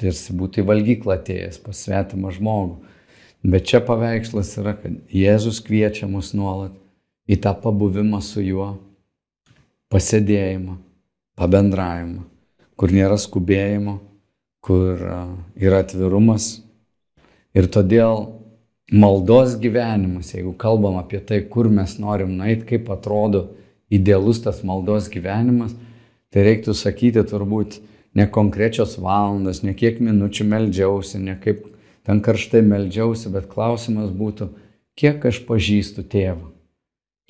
tarsi 0.00 0.34
būtų 0.34 0.62
į 0.62 0.66
valgyklą 0.70 1.20
atėjęs 1.20 1.60
pas 1.62 1.84
svetimą 1.86 2.32
žmogų. 2.34 2.80
Bet 3.46 3.68
čia 3.70 3.80
paveikslas 3.84 4.52
yra, 4.60 4.74
kad 4.76 4.98
Jėzus 5.14 5.62
kviečia 5.64 6.08
mus 6.10 6.34
nuolat 6.36 6.74
į 7.30 7.38
tą 7.40 7.54
pabuvimą 7.62 8.18
su 8.24 8.42
juo, 8.42 8.72
pasėdėjimą, 9.92 10.76
pabendravimą, 11.38 12.24
kur 12.76 12.92
nėra 12.92 13.16
skubėjimo, 13.20 14.00
kur 14.66 14.98
yra 15.56 15.80
atvirumas. 15.84 16.58
Ir 17.56 17.70
todėl 17.70 18.26
maldos 18.90 19.54
gyvenimas, 19.60 20.32
jeigu 20.34 20.52
kalbam 20.58 20.98
apie 20.98 21.20
tai, 21.22 21.40
kur 21.46 21.68
mes 21.70 21.96
norim 22.02 22.32
nueiti, 22.36 22.66
kaip 22.74 22.90
atrodo 22.90 23.46
idealus 23.90 24.42
tas 24.42 24.64
maldos 24.66 25.08
gyvenimas, 25.10 25.74
tai 26.30 26.44
reiktų 26.46 26.74
sakyti 26.74 27.22
turbūt 27.26 27.78
ne 28.14 28.26
konkrečios 28.26 28.96
valandos, 28.98 29.62
ne 29.62 29.74
kiek 29.78 30.00
minučių 30.02 30.46
meldžiausi, 30.50 31.22
ne 31.22 31.36
kaip 31.42 31.64
ten 32.06 32.22
karštai 32.24 32.62
meldžiausi, 32.66 33.30
bet 33.30 33.48
klausimas 33.50 34.10
būtų, 34.10 34.50
kiek 34.98 35.24
aš 35.26 35.42
pažįstu 35.46 36.04
tėvą, 36.10 36.50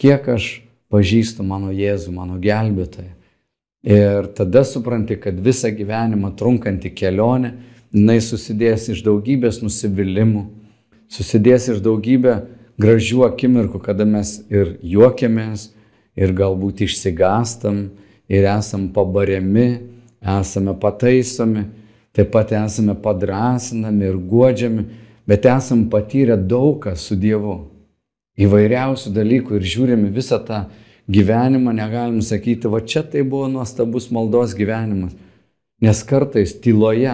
kiek 0.01 0.29
aš 0.33 0.51
pažįstu 0.91 1.45
mano 1.47 1.71
Jėzų, 1.75 2.13
mano 2.17 2.39
gelbėtoją. 2.43 3.13
Ir 3.87 4.27
tada 4.37 4.61
supranti, 4.69 5.17
kad 5.17 5.39
visą 5.41 5.71
gyvenimą 5.73 6.35
trunkanti 6.37 6.91
kelionė, 6.93 7.55
jinai 7.95 8.19
susidės 8.21 8.91
iš 8.93 9.05
daugybės 9.07 9.63
nusivylimų, 9.65 10.43
susidės 11.11 11.69
iš 11.73 11.83
daugybę 11.85 12.39
gražių 12.81 13.27
akimirkų, 13.29 13.81
kada 13.83 14.07
mes 14.09 14.39
ir 14.51 14.77
juokiamės, 14.83 15.71
ir 16.17 16.33
galbūt 16.37 16.85
išsigastam, 16.87 17.91
ir 18.31 18.47
esam 18.49 18.89
pabariami, 18.95 19.69
esame 20.21 20.75
pataisomi, 20.81 21.67
taip 22.17 22.33
pat 22.35 22.53
esame 22.57 22.95
padrasinami 22.99 24.09
ir 24.09 24.19
godžiami, 24.31 24.87
bet 25.29 25.47
esam 25.47 25.89
patyrę 25.91 26.37
daugą 26.37 26.97
su 26.99 27.17
Dievu. 27.19 27.59
Įvairiausių 28.41 29.13
dalykų 29.15 29.59
ir 29.59 29.67
žiūrime 29.69 30.11
visą 30.15 30.39
tą 30.47 30.65
gyvenimą, 31.11 31.75
negalim 31.77 32.23
sakyti, 32.25 32.71
va 32.71 32.81
čia 32.81 33.03
tai 33.03 33.23
buvo 33.27 33.49
nuostabus 33.51 34.09
maldos 34.15 34.55
gyvenimas. 34.57 35.13
Nes 35.81 36.03
kartais 36.05 36.55
tyloje, 36.63 37.13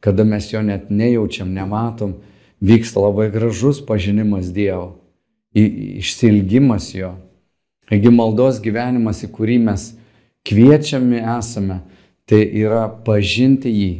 kada 0.00 0.24
mes 0.24 0.48
jo 0.52 0.62
net 0.64 0.90
nejaučiam, 0.90 1.48
nematom, 1.52 2.16
vyksta 2.60 3.00
labai 3.00 3.30
gražus 3.32 3.80
pažinimas 3.86 4.52
Dievo, 4.52 5.00
išsilgimas 5.54 6.92
jo. 6.94 7.14
Taigi 7.90 8.12
maldos 8.14 8.60
gyvenimas, 8.62 9.24
į 9.26 9.32
kurį 9.34 9.58
mes 9.64 9.88
kviečiami 10.46 11.24
esame, 11.38 11.80
tai 12.28 12.44
yra 12.62 12.86
pažinti 13.04 13.72
jį, 13.72 13.92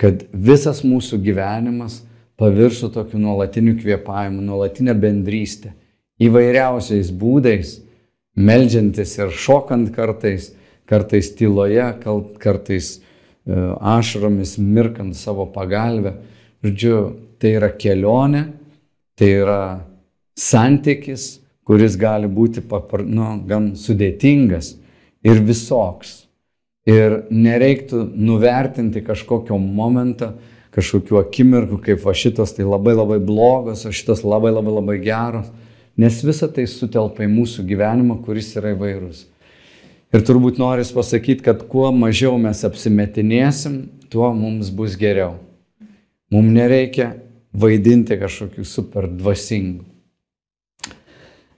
kad 0.00 0.24
visas 0.32 0.80
mūsų 0.86 1.20
gyvenimas 1.26 2.00
paviršų 2.40 2.90
tokiu 2.94 3.20
nuolatiniu 3.20 3.76
kvėpavimu, 3.78 4.40
nuolatinę 4.42 4.94
bendrystę, 4.98 5.74
įvairiausiais 6.22 7.12
būdais, 7.14 7.76
melžiantis 8.34 9.18
ir 9.18 9.30
šokant 9.30 9.92
kartais, 9.94 10.52
kartais 10.90 11.30
tyloje, 11.36 11.84
kartais 12.42 12.96
e, 12.96 13.02
ašromis, 13.94 14.56
mirkant 14.58 15.14
savo 15.18 15.46
pagalbę. 15.54 16.16
Žodžiu, 16.64 16.96
tai 17.44 17.58
yra 17.58 17.68
kelionė, 17.76 18.46
tai 19.20 19.28
yra 19.42 19.60
santykis, 20.40 21.42
kuris 21.68 21.98
gali 22.00 22.24
būti 22.24 22.62
papar, 22.64 23.02
nu, 23.04 23.34
gan 23.44 23.74
sudėtingas 23.76 24.74
ir 25.24 25.42
visoks. 25.44 26.22
Ir 26.88 27.22
nereiktų 27.32 28.00
nuvertinti 28.16 29.00
kažkokio 29.04 29.58
momento, 29.60 30.32
kažkokiu 30.74 31.20
akimirku, 31.20 31.78
kaip 31.84 32.00
va 32.04 32.12
šitos 32.16 32.56
tai 32.56 32.64
labai 32.64 32.96
labai 32.96 33.20
blogos, 33.20 33.84
o 33.84 33.92
šitos 33.92 34.24
labai 34.24 34.52
labai 34.52 34.74
labai 34.74 34.96
geros, 35.04 35.48
nes 36.00 36.18
visa 36.24 36.48
tai 36.48 36.64
sutelpa 36.68 37.24
į 37.24 37.30
mūsų 37.32 37.64
gyvenimą, 37.68 38.18
kuris 38.24 38.50
yra 38.56 38.72
įvairus. 38.72 39.26
Ir 40.14 40.24
turbūt 40.24 40.60
noris 40.60 40.92
pasakyti, 40.94 41.44
kad 41.44 41.64
kuo 41.68 41.90
mažiau 41.92 42.36
mes 42.40 42.60
apsimetinėsim, 42.64 43.84
tuo 44.12 44.28
mums 44.36 44.72
bus 44.72 44.96
geriau. 45.00 45.36
Mums 46.32 46.52
nereikia 46.56 47.14
vaidinti 47.54 48.18
kažkokių 48.18 48.64
super 48.66 49.08
dvasingų. 49.10 49.84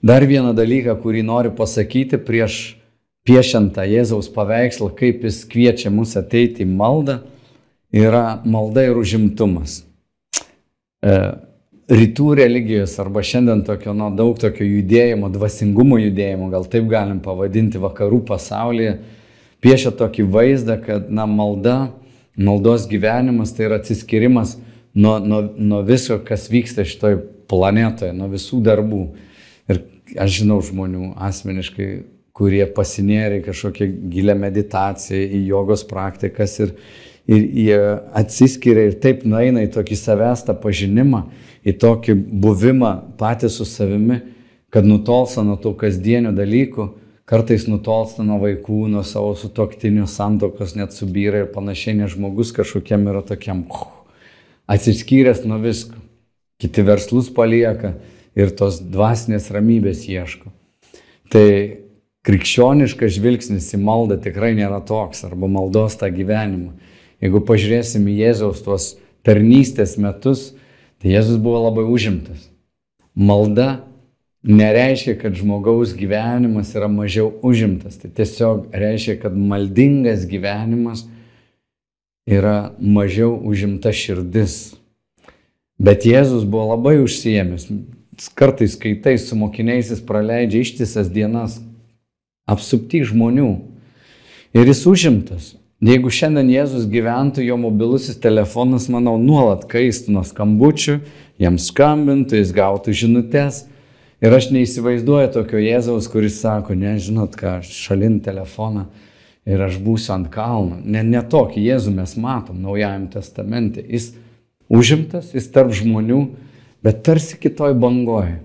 Dar 0.07 0.23
vieną 0.29 0.53
dalyką, 0.55 0.95
kurį 1.03 1.25
noriu 1.26 1.50
pasakyti 1.57 2.21
prieš 2.23 2.76
piešiant 3.26 3.73
tą 3.75 3.87
Jėzaus 3.88 4.29
paveikslą, 4.31 4.93
kaip 4.95 5.25
jis 5.26 5.41
kviečia 5.49 5.91
mus 5.91 6.15
ateiti 6.19 6.62
į 6.62 6.69
maldą, 6.71 7.23
yra 7.91 8.43
malda 8.45 8.85
ir 8.87 9.00
užimtumas. 9.00 9.83
e, 11.03 11.12
rytų 11.87 12.35
religijos 12.35 12.97
arba 12.99 13.23
šiandien 13.23 13.62
tokio, 13.67 13.93
na, 13.95 14.11
daug 14.11 14.38
tokio 14.38 14.65
judėjimo, 14.67 15.29
dvasingumo 15.31 15.99
judėjimo, 16.00 16.49
gal 16.50 16.65
taip 16.67 16.88
galim 16.91 17.21
pavadinti 17.23 17.79
vakarų 17.79 18.25
pasaulyje, 18.26 18.99
piešia 19.62 19.93
tokį 19.95 20.26
vaizdą, 20.31 20.81
kad, 20.83 21.11
na, 21.11 21.26
malda, 21.26 21.93
maldos 22.37 22.88
gyvenimas 22.91 23.55
tai 23.55 23.69
yra 23.69 23.79
atsiskirimas 23.79 24.57
nuo, 24.97 25.19
nuo, 25.19 25.43
nuo 25.57 25.83
viso, 25.87 26.19
kas 26.25 26.49
vyksta 26.50 26.85
šitoj 26.88 27.21
planetoje, 27.50 28.15
nuo 28.17 28.29
visų 28.33 28.62
darbų. 28.65 29.03
Ir 29.71 29.83
aš 30.23 30.41
žinau 30.41 30.61
žmonių 30.65 31.12
asmeniškai, 31.29 31.88
kurie 32.37 32.65
pasinėrė 32.69 33.41
kažkokią 33.47 33.88
gilę 34.12 34.37
meditaciją, 34.37 35.21
į 35.38 35.43
jogos 35.49 35.87
praktikas 35.88 36.59
ir, 36.61 36.75
ir 37.29 37.47
jie 37.65 37.81
atsiskiria 38.17 38.91
ir 38.91 38.99
taip 39.03 39.25
nueina 39.29 39.65
į 39.65 39.73
tokį 39.76 39.99
savęs 40.00 40.45
tą 40.49 40.57
pažinimą, 40.61 41.25
į 41.67 41.76
tokį 41.81 42.17
buvimą 42.45 42.93
patys 43.21 43.57
su 43.59 43.67
savimi, 43.69 44.21
kad 44.73 44.85
nutolsta 44.85 45.45
nuo 45.47 45.57
tų 45.61 45.73
kasdienių 45.81 46.35
dalykų, 46.37 46.88
kartais 47.26 47.65
nutolsta 47.71 48.25
nuo 48.26 48.38
vaikų, 48.45 48.85
nuo 48.93 49.03
savo 49.07 49.33
sutoktinių 49.38 50.07
santokos, 50.11 50.76
net 50.79 50.93
subyra 50.95 51.45
ir 51.45 51.53
panašiai, 51.55 51.97
nes 52.03 52.12
žmogus 52.15 52.53
kažkokiam 52.55 53.09
yra 53.11 53.25
tokiam 53.26 53.65
atsiskyręs 54.70 55.44
nuo 55.46 55.61
visko. 55.62 55.99
Kiti 56.61 56.85
verslus 56.87 57.28
palieka 57.32 57.94
ir 58.37 58.52
tos 58.56 58.80
dvasinės 58.80 59.50
ramybės 59.52 60.06
ieško. 60.08 60.52
Tai 61.32 61.49
krikščioniškas 62.26 63.16
žvilgsnis 63.18 63.68
į 63.76 63.80
maldą 63.82 64.16
tikrai 64.23 64.54
nėra 64.56 64.80
toks, 64.87 65.25
arba 65.28 65.50
maldos 65.50 65.99
tą 66.00 66.08
gyvenimą. 66.12 66.73
Jeigu 67.23 67.42
pažiūrėsim 67.49 68.08
į 68.08 68.20
Jėzaus 68.23 68.62
tuos 68.64 68.94
tarnystės 69.26 69.96
metus, 70.00 70.50
Tai 71.02 71.12
Jėzus 71.12 71.40
buvo 71.42 71.61
labai 71.66 71.85
užimtas. 71.92 72.49
Malda 73.16 73.82
nereiškia, 74.46 75.16
kad 75.20 75.37
žmogaus 75.37 75.92
gyvenimas 75.96 76.73
yra 76.76 76.88
mažiau 76.90 77.32
užimtas. 77.44 77.99
Tai 78.00 78.12
tiesiog 78.16 78.73
reiškia, 78.73 79.18
kad 79.20 79.37
maldingas 79.37 80.25
gyvenimas 80.28 81.04
yra 82.26 82.73
mažiau 82.80 83.37
užimta 83.47 83.92
širdis. 83.95 84.75
Bet 85.78 86.06
Jėzus 86.09 86.47
buvo 86.49 86.73
labai 86.75 86.99
užsiemęs. 87.04 87.68
Kartais 88.35 88.75
skaitai 88.75 89.14
su 89.21 89.37
mokiniais 89.37 89.92
jis 89.92 90.00
praleidžia 90.02 90.64
ištisas 90.64 91.11
dienas 91.12 91.61
apsupti 92.49 93.04
žmonių. 93.06 93.50
Ir 94.56 94.66
jis 94.66 94.83
užimtas. 94.88 95.54
Jeigu 95.85 96.09
šiandien 96.09 96.49
Jėzus 96.49 96.87
gyventų, 96.88 97.45
jo 97.45 97.59
mobilusis 97.61 98.16
telefonas, 98.16 98.88
manau, 98.88 99.18
nuolat 99.21 99.66
kaistų 99.68 100.14
nuo 100.14 100.23
skambučių, 100.25 101.02
jam 101.42 101.59
skambintų, 101.61 102.40
jis 102.40 102.54
gautų 102.56 102.95
žinutės. 102.97 103.66
Ir 104.25 104.33
aš 104.33 104.49
neįsivaizduoju 104.54 105.35
tokio 105.35 105.61
Jėzaus, 105.61 106.09
kuris 106.09 106.40
sako, 106.40 106.73
nežinot 106.80 107.37
ką, 107.37 107.59
šalin 107.61 108.23
telefoną 108.25 108.87
ir 109.47 109.62
aš 109.62 109.79
būsiu 109.83 110.15
ant 110.17 110.31
kalno. 110.33 110.81
Ne, 110.83 111.05
ne 111.07 111.23
tokį 111.23 111.62
Jėzų 111.69 111.95
mes 111.95 112.17
matom 112.21 112.59
Naujajame 112.65 113.11
testamente. 113.12 113.85
Jis 113.87 114.11
užimtas, 114.69 115.33
jis 115.37 115.49
tarp 115.55 115.75
žmonių, 115.76 116.23
bet 116.85 117.05
tarsi 117.07 117.38
kitoj 117.41 117.76
bangoje. 117.79 118.41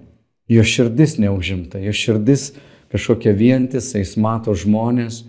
Jo 0.51 0.65
širdis 0.67 1.15
neužimta, 1.21 1.79
jo 1.79 1.93
širdis 1.95 2.51
kažkokia 2.91 3.31
vientisa, 3.37 4.01
jis 4.01 4.17
mato 4.19 4.51
žmonės 4.57 5.21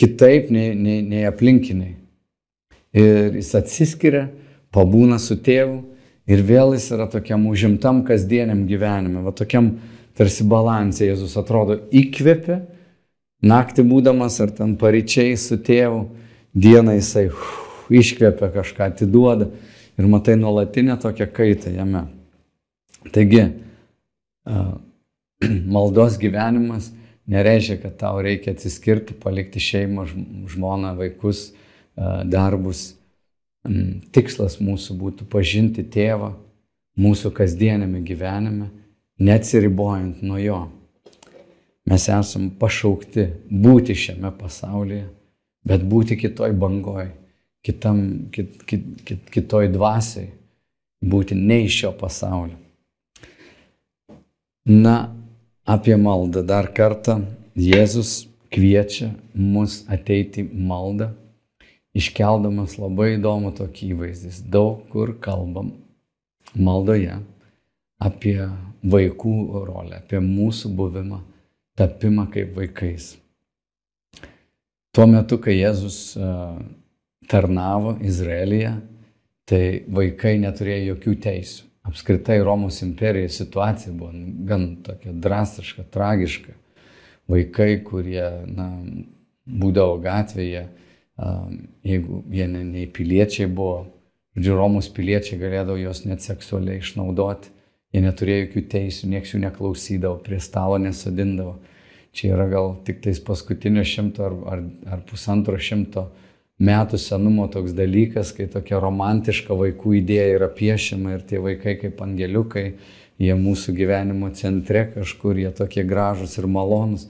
kitaip 0.00 0.50
nei, 0.50 0.72
nei, 0.74 1.00
nei 1.06 1.26
aplinkiniai. 1.28 1.94
Ir 2.96 3.36
jis 3.38 3.52
atsiskiria, 3.54 4.24
pabūna 4.74 5.20
su 5.22 5.36
tėvu 5.38 5.78
ir 6.30 6.42
vėl 6.46 6.74
jis 6.74 6.88
yra 6.96 7.06
tokiam 7.10 7.46
užimtam 7.50 8.02
kasdieniam 8.06 8.64
gyvenime, 8.66 9.22
va 9.22 9.34
tokiam 9.36 9.76
tarsi 10.18 10.46
balansė 10.48 11.10
Jėzus 11.10 11.36
atrodo 11.38 11.78
įkvėpia, 11.94 12.60
naktį 13.42 13.84
būdamas 13.88 14.38
ar 14.42 14.52
ten 14.56 14.76
paryčiai 14.80 15.36
su 15.40 15.58
tėvu, 15.60 16.04
dieną 16.54 16.96
jisai 16.98 17.28
uf, 17.30 17.48
iškvėpia 17.90 18.50
kažką, 18.54 18.90
atiduoda 18.92 19.50
ir 19.98 20.08
matai 20.10 20.36
nuolatinę 20.40 20.96
tokią 21.00 21.28
kaitą 21.34 21.72
jame. 21.74 22.06
Taigi, 23.14 23.46
maldos 25.74 26.18
gyvenimas 26.20 26.90
nereiškia, 27.30 27.80
kad 27.84 27.96
tau 28.00 28.20
reikia 28.24 28.54
atsiskirti, 28.56 29.16
palikti 29.16 29.62
šeimą, 29.62 30.06
žmoną, 30.50 30.94
vaikus, 30.98 31.50
darbus. 32.26 32.94
Mm, 33.68 34.00
tikslas 34.16 34.56
mūsų 34.56 34.94
būtų 34.96 35.26
pažinti 35.28 35.84
tėvą 35.84 36.30
mūsų 37.00 37.32
kasdienėme 37.36 38.02
gyvenime, 38.06 38.70
neatsiribojant 39.20 40.22
nuo 40.24 40.38
jo. 40.40 40.60
Mes 41.88 42.08
esam 42.12 42.50
pašaukti 42.60 43.26
būti 43.50 43.96
šiame 43.96 44.30
pasaulyje, 44.36 45.06
bet 45.64 45.84
būti 45.86 46.18
kitoj 46.20 46.52
bangoj, 46.60 47.08
kitam, 47.64 48.02
kit, 48.34 48.60
kit, 48.68 48.84
kit, 49.06 49.30
kitoj 49.32 49.70
dvasiai, 49.72 50.28
būti 51.00 51.38
ne 51.38 51.62
iš 51.64 51.80
šio 51.80 51.94
pasaulio. 51.96 52.58
Na, 54.68 55.10
apie 55.64 55.96
maldą. 55.96 56.42
Dar 56.46 56.68
kartą 56.74 57.20
Jėzus 57.56 58.28
kviečia 58.52 59.10
mus 59.34 59.80
ateiti 59.90 60.44
maldą, 60.44 61.10
iškeldamas 61.96 62.76
labai 62.78 63.14
įdomų 63.16 63.54
tokį 63.58 63.92
įvaizdį. 63.94 64.32
Daug 64.52 64.84
kur 64.92 65.14
kalbam 65.22 65.72
maldoje 66.54 67.18
apie 68.00 68.38
vaikų 68.82 69.34
rolę, 69.68 70.00
apie 70.00 70.22
mūsų 70.24 70.70
buvimą, 70.76 71.20
tapimą 71.80 72.28
kaip 72.34 72.52
vaikais. 72.58 73.14
Tuo 74.92 75.06
metu, 75.08 75.38
kai 75.40 75.56
Jėzus 75.56 75.98
tarnavo 77.30 77.96
Izraelyje, 78.04 78.76
tai 79.48 79.64
vaikai 79.88 80.36
neturėjo 80.42 80.94
jokių 80.94 81.16
teisų 81.24 81.70
apskritai 81.82 82.38
Romos 82.42 82.82
imperijai 82.82 83.28
situacija 83.28 83.92
buvo 83.92 84.12
gan 84.46 84.76
tokia 84.82 85.12
drastiška, 85.12 85.84
tragiška. 85.90 86.52
Vaikai, 87.30 87.78
kurie 87.86 88.24
na, 88.46 88.66
būdavo 89.46 90.00
gatvėje, 90.02 90.66
jeigu 91.86 92.22
jie 92.32 92.46
ne, 92.50 92.64
nei 92.66 92.86
piliečiai 92.90 93.46
buvo, 93.46 93.84
žodžiu, 94.34 94.56
Romos 94.58 94.90
piliečiai 94.94 95.38
galėdavo 95.40 95.78
juos 95.78 96.04
net 96.06 96.24
seksualiai 96.26 96.82
išnaudoti, 96.82 97.52
jie 97.94 98.04
neturėjo 98.04 98.46
jokių 98.46 98.62
teisų, 98.74 99.10
nieks 99.10 99.34
jų 99.34 99.42
neklausydavo, 99.44 100.20
prie 100.24 100.40
stalo 100.42 100.78
nesadindavo. 100.82 101.58
Čia 102.16 102.32
yra 102.34 102.48
gal 102.50 102.72
tik 102.86 103.02
tais 103.04 103.20
paskutinio 103.22 103.84
šimto 103.86 104.24
ar, 104.26 104.34
ar, 104.54 104.64
ar 104.96 105.04
pusantro 105.06 105.58
šimto 105.58 106.08
metų 106.60 106.98
senumo 107.00 107.46
toks 107.52 107.72
dalykas, 107.76 108.34
kai 108.36 108.48
tokia 108.50 108.80
romantiška 108.82 109.54
vaikų 109.56 109.94
idėja 110.00 110.34
yra 110.34 110.48
piešiama 110.52 111.14
ir 111.16 111.22
tie 111.26 111.40
vaikai 111.40 111.76
kaip 111.80 112.02
angeliukai, 112.04 112.66
jie 113.20 113.36
mūsų 113.38 113.74
gyvenimo 113.78 114.30
centre 114.36 114.84
kažkur, 114.94 115.38
jie 115.38 115.52
tokie 115.56 115.86
gražus 115.86 116.36
ir 116.40 116.48
malonus. 116.50 117.08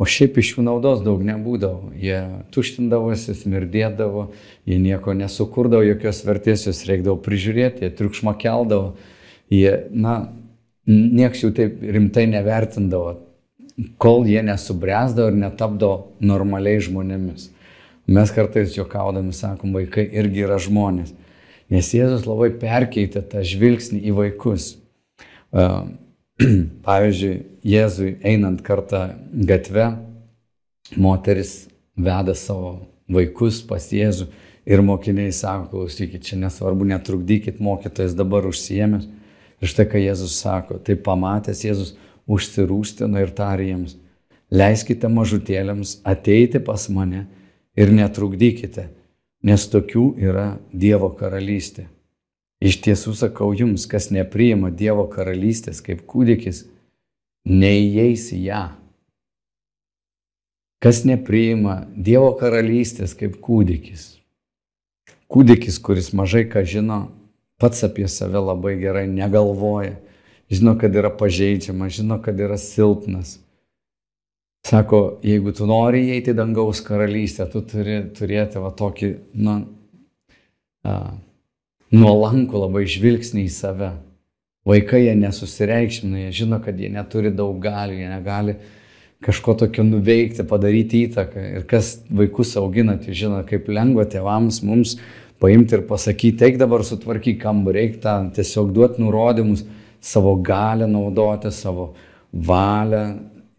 O 0.00 0.06
šiaip 0.08 0.38
iš 0.40 0.56
jų 0.56 0.64
naudos 0.66 1.02
daug 1.04 1.20
nebūdavo. 1.22 1.92
Jie 2.00 2.18
tuštindavosi, 2.54 3.36
smirdėdavo, 3.38 4.30
jie 4.66 4.78
nieko 4.82 5.14
nesukurdavo, 5.14 5.84
jokios 5.86 6.22
vertės 6.26 6.66
juos 6.66 6.80
reikdavo 6.88 7.20
prižiūrėti, 7.22 7.84
jie 7.86 7.92
triukšmą 7.98 8.34
keldavo. 8.40 8.96
Jie, 9.52 9.72
na, 9.92 10.16
nieks 10.88 11.42
jų 11.44 11.52
taip 11.56 11.82
rimtai 11.84 12.24
nevertindavo, 12.30 13.16
kol 14.00 14.26
jie 14.28 14.42
nesubręsdavo 14.46 15.32
ir 15.32 15.40
netapdavo 15.42 15.96
normaliai 16.24 16.80
žmonėmis. 16.84 17.50
Mes 18.12 18.32
kartais 18.34 18.74
juokaudami 18.76 19.34
sakom, 19.36 19.74
vaikai 19.76 20.08
irgi 20.10 20.42
yra 20.46 20.58
žmonės. 20.60 21.12
Nes 21.72 21.88
Jėzus 21.94 22.26
labai 22.26 22.50
perkeitė 22.60 23.22
tą 23.24 23.44
žvilgsnį 23.46 24.02
į 24.10 24.14
vaikus. 24.16 24.72
Pavyzdžiui, 26.86 27.34
Jėzui 27.62 28.16
einant 28.26 28.60
kartą 28.66 29.04
gatve, 29.46 29.92
moteris 30.98 31.68
veda 31.96 32.34
savo 32.36 32.74
vaikus 33.12 33.60
pas 33.68 33.86
Jėzų 33.92 34.26
ir 34.66 34.82
mokiniai 34.84 35.32
sako, 35.34 35.68
klausykit, 35.70 36.24
čia 36.26 36.38
nesvarbu, 36.40 36.86
netrukdykit, 36.90 37.60
mokytojas 37.62 38.16
dabar 38.18 38.46
užsiemęs. 38.50 39.08
Ir 39.62 39.70
štai 39.70 39.86
ką 39.86 40.00
Jėzus 40.02 40.40
sako, 40.42 40.80
tai 40.82 40.96
pamatęs 40.98 41.62
Jėzus 41.62 41.94
užsirūstino 42.26 43.20
ir 43.22 43.30
tarė 43.36 43.68
jiems, 43.70 43.94
leiskite 44.50 45.08
mažutėliams 45.08 46.00
ateiti 46.02 46.60
pas 46.62 46.88
mane 46.90 47.28
ir 47.78 47.94
netrukdykite, 47.94 48.88
nes 49.46 49.66
tokių 49.70 50.06
yra 50.18 50.46
Dievo 50.72 51.12
karalystė. 51.18 51.86
Iš 52.62 52.78
tiesų 52.84 53.14
sakau 53.18 53.50
jums, 53.58 53.88
kas 53.90 54.10
nepriima 54.14 54.70
Dievo 54.70 55.08
karalystės 55.10 55.80
kaip 55.82 56.04
kūdikis, 56.06 56.64
neįeis 57.46 58.28
į 58.34 58.42
ją. 58.46 58.64
Kas 60.82 61.02
nepriima 61.06 61.84
Dievo 61.94 62.34
karalystės 62.38 63.16
kaip 63.18 63.38
kūdikis. 63.42 64.12
Kūdikis, 65.32 65.78
kuris 65.82 66.12
mažai 66.14 66.44
ką 66.50 66.62
žino, 66.66 67.00
pats 67.62 67.84
apie 67.86 68.08
save 68.10 68.42
labai 68.42 68.74
gerai 68.80 69.06
negalvoja, 69.06 69.94
žino, 70.50 70.74
kad 70.78 70.94
yra 70.98 71.12
pažeidžiamas, 71.14 71.94
žino, 72.00 72.18
kad 72.22 72.40
yra 72.42 72.58
silpnas. 72.58 73.36
Sako, 74.66 75.20
jeigu 75.26 75.54
tu 75.54 75.66
nori 75.66 76.04
įeiti 76.08 76.34
į 76.34 76.38
dangaus 76.38 76.82
karalystę, 76.86 77.46
tu 77.50 77.62
turi 77.66 78.00
turėti 78.14 78.62
va 78.62 78.70
tokį, 78.78 79.08
na, 79.46 79.56
a, 80.86 80.98
nuolankų 81.94 82.66
labai 82.66 82.84
žvilgsnį 82.90 83.46
į 83.46 83.54
save. 83.54 83.90
Vaikai 84.66 85.04
jie 85.08 85.16
nesusireikšmina, 85.18 86.26
jie 86.26 86.36
žino, 86.42 86.60
kad 86.62 86.78
jie 86.78 86.90
neturi 86.94 87.32
daug 87.34 87.58
galių, 87.62 87.98
jie 87.98 88.10
negali 88.10 88.54
kažko 89.22 89.56
tokio 89.58 89.82
nuveikti, 89.86 90.46
padaryti 90.46 91.06
įtaką. 91.08 91.42
Ir 91.58 91.66
kas 91.70 91.96
vaikus 92.10 92.54
auginat, 92.58 93.06
jūs 93.06 93.18
žino, 93.24 93.42
kaip 93.46 93.70
lengva 93.70 94.06
tėvams 94.10 94.62
mums 94.66 94.96
paimti 95.42 95.76
ir 95.76 95.84
pasakyti, 95.88 96.46
eik 96.46 96.60
dabar 96.62 96.84
sutvarkyk 96.86 97.40
kambarį, 97.42 97.82
eik 97.82 98.00
tą 98.04 98.14
tiesiog 98.36 98.70
duoti 98.74 99.02
nurodymus, 99.02 99.66
savo 100.02 100.36
galę 100.42 100.86
naudoti, 100.90 101.50
savo 101.54 101.92
valią, 102.32 103.04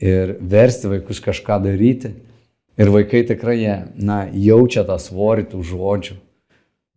ir 0.04 0.38
versti 0.42 0.92
vaikus 0.92 1.22
kažką 1.24 1.62
daryti. 1.64 2.14
Ir 2.78 2.90
vaikai 2.90 3.22
tikrai 3.30 3.58
jie, 3.60 3.76
na, 3.96 4.24
jaučia 4.34 4.84
tą 4.88 4.98
svorį 5.00 5.46
tų 5.52 5.62
žodžių. 5.70 6.16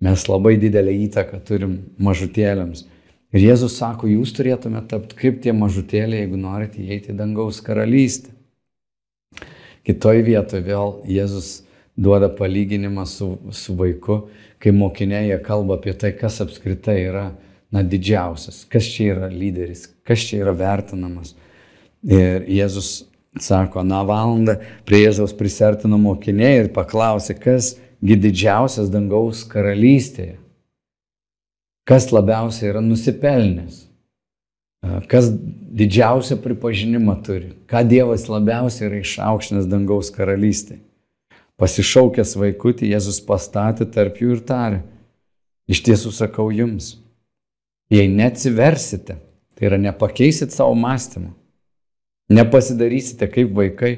Mes 0.06 0.24
labai 0.28 0.56
didelę 0.60 0.92
įtaką 1.06 1.40
turim 1.44 1.76
mažutėliams. 2.00 2.86
Ir 3.34 3.42
Jėzus 3.42 3.76
sako, 3.76 4.08
jūs 4.08 4.32
turėtumėte 4.36 4.94
tapti 4.94 5.18
kaip 5.18 5.42
tie 5.44 5.52
mažutėliai, 5.56 6.24
jeigu 6.24 6.40
norite 6.40 6.80
įeiti 6.80 7.12
į 7.12 7.18
dangaus 7.18 7.60
karalystę. 7.64 8.32
Kitoj 9.86 10.22
vietoje 10.26 10.64
vėl 10.64 10.96
Jėzus 11.08 11.50
duoda 11.96 12.30
palyginimą 12.32 13.04
su, 13.08 13.36
su 13.52 13.76
vaiku, 13.76 14.26
kai 14.62 14.72
mokiniai 14.72 15.36
kalba 15.44 15.76
apie 15.76 15.94
tai, 15.98 16.12
kas 16.16 16.40
apskritai 16.44 17.00
yra 17.08 17.26
na, 17.72 17.82
didžiausias, 17.82 18.64
kas 18.70 18.88
čia 18.92 19.12
yra 19.14 19.28
lyderis, 19.32 19.86
kas 20.06 20.24
čia 20.28 20.44
yra 20.44 20.54
vertinamas. 20.56 21.34
Ir 22.06 22.46
Jėzus 22.46 23.06
sako, 23.42 23.82
na 23.84 24.02
valandą 24.06 24.56
prie 24.86 25.02
Jėzaus 25.04 25.34
prisertino 25.36 25.98
mokiniai 26.00 26.62
ir 26.62 26.70
paklausė, 26.74 27.36
kasgi 27.40 28.18
didžiausias 28.22 28.90
dangaus 28.92 29.42
karalystėje, 29.50 30.38
kas 31.88 32.10
labiausiai 32.14 32.70
yra 32.72 32.82
nusipelnęs, 32.84 33.84
kas 35.10 35.30
didžiausią 35.76 36.38
pripažinimą 36.44 37.18
turi, 37.26 37.52
ką 37.68 37.84
Dievas 37.88 38.28
labiausiai 38.30 38.88
yra 38.90 39.02
išaukštinęs 39.02 39.68
dangaus 39.70 40.12
karalystėje. 40.14 40.85
Pasišaukęs 41.56 42.34
vaikutį, 42.36 42.90
Jėzus 42.92 43.22
pastatė 43.24 43.86
tarp 43.88 44.20
jų 44.20 44.36
ir 44.36 44.44
tarė, 44.44 44.82
iš 45.70 45.80
tiesų 45.86 46.12
sakau 46.12 46.50
jums, 46.52 46.98
jei 47.92 48.10
neatsiversite, 48.12 49.16
tai 49.56 49.68
yra 49.70 49.78
nepakeisit 49.80 50.52
savo 50.52 50.76
mąstymą, 50.76 51.32
Nepasidarysite 52.26 53.28
kaip 53.30 53.52
vaikai, 53.54 53.92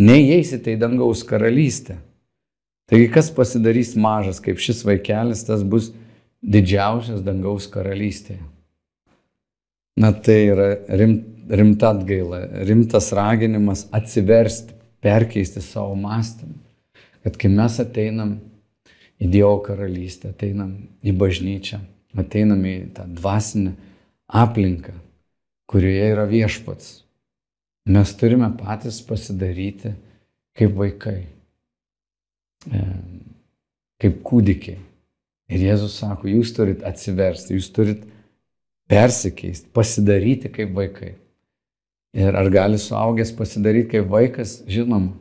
neįeisite 0.00 0.72
į 0.72 0.80
dangaus 0.80 1.22
karalystę. 1.28 1.98
Taigi 2.88 3.08
kas 3.12 3.28
pasidarys 3.34 3.92
mažas 4.00 4.40
kaip 4.40 4.60
šis 4.62 4.80
vaikelis, 4.86 5.44
tas 5.44 5.64
bus 5.66 5.90
didžiausias 6.40 7.24
dangaus 7.26 7.66
karalystėje. 7.68 8.40
Na 10.00 10.12
tai 10.12 10.38
yra 10.52 10.68
rim, 10.96 11.18
rimta 11.48 11.90
atgaila, 11.92 12.42
rimtas 12.68 13.10
raginimas 13.16 13.86
atsiversti, 13.96 14.76
perkeisti 15.04 15.64
savo 15.64 15.96
mąstymą. 15.98 16.56
Kad 17.26 17.40
kai 17.40 17.50
mes 17.50 17.80
ateinam 17.82 18.36
į 19.18 19.30
Dievo 19.32 19.56
karalystę, 19.66 20.30
ateinam 20.30 20.76
į 21.02 21.14
bažnyčią, 21.18 21.80
ateinam 22.18 22.62
į 22.68 22.76
tą 22.94 23.08
dvasinę 23.18 23.74
aplinką, 24.30 24.94
kurioje 25.66 26.12
yra 26.12 26.28
viešpats, 26.30 26.92
Mes 27.86 28.10
turime 28.18 28.48
patys 28.58 28.98
pasidaryti 29.06 29.92
kaip 30.58 30.72
vaikai, 30.74 31.20
e, 32.66 32.80
kaip 34.02 34.16
kūdikiai. 34.26 34.80
Ir 35.46 35.62
Jėzus 35.68 36.00
sako, 36.00 36.26
jūs 36.26 36.50
turit 36.56 36.82
atsiversti, 36.82 37.54
jūs 37.54 37.68
turit 37.70 38.00
persikeisti, 38.90 39.70
pasidaryti 39.70 40.50
kaip 40.50 40.72
vaikai. 40.74 41.12
Ir 42.16 42.34
ar 42.34 42.50
gali 42.50 42.80
suaugęs 42.82 43.30
pasidaryti 43.38 43.92
kaip 43.94 44.10
vaikas? 44.10 44.58
Žinoma. 44.66 45.14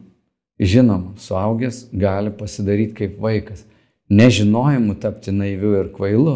Žinoma, 0.59 1.15
suaugęs 1.19 1.89
gali 1.91 2.31
pasidaryti 2.31 2.95
kaip 2.95 3.15
vaikas. 3.21 3.65
Nežinojimu 4.09 4.95
tapti 5.01 5.33
naiviu 5.35 5.73
ir 5.81 5.89
kvailu, 5.91 6.35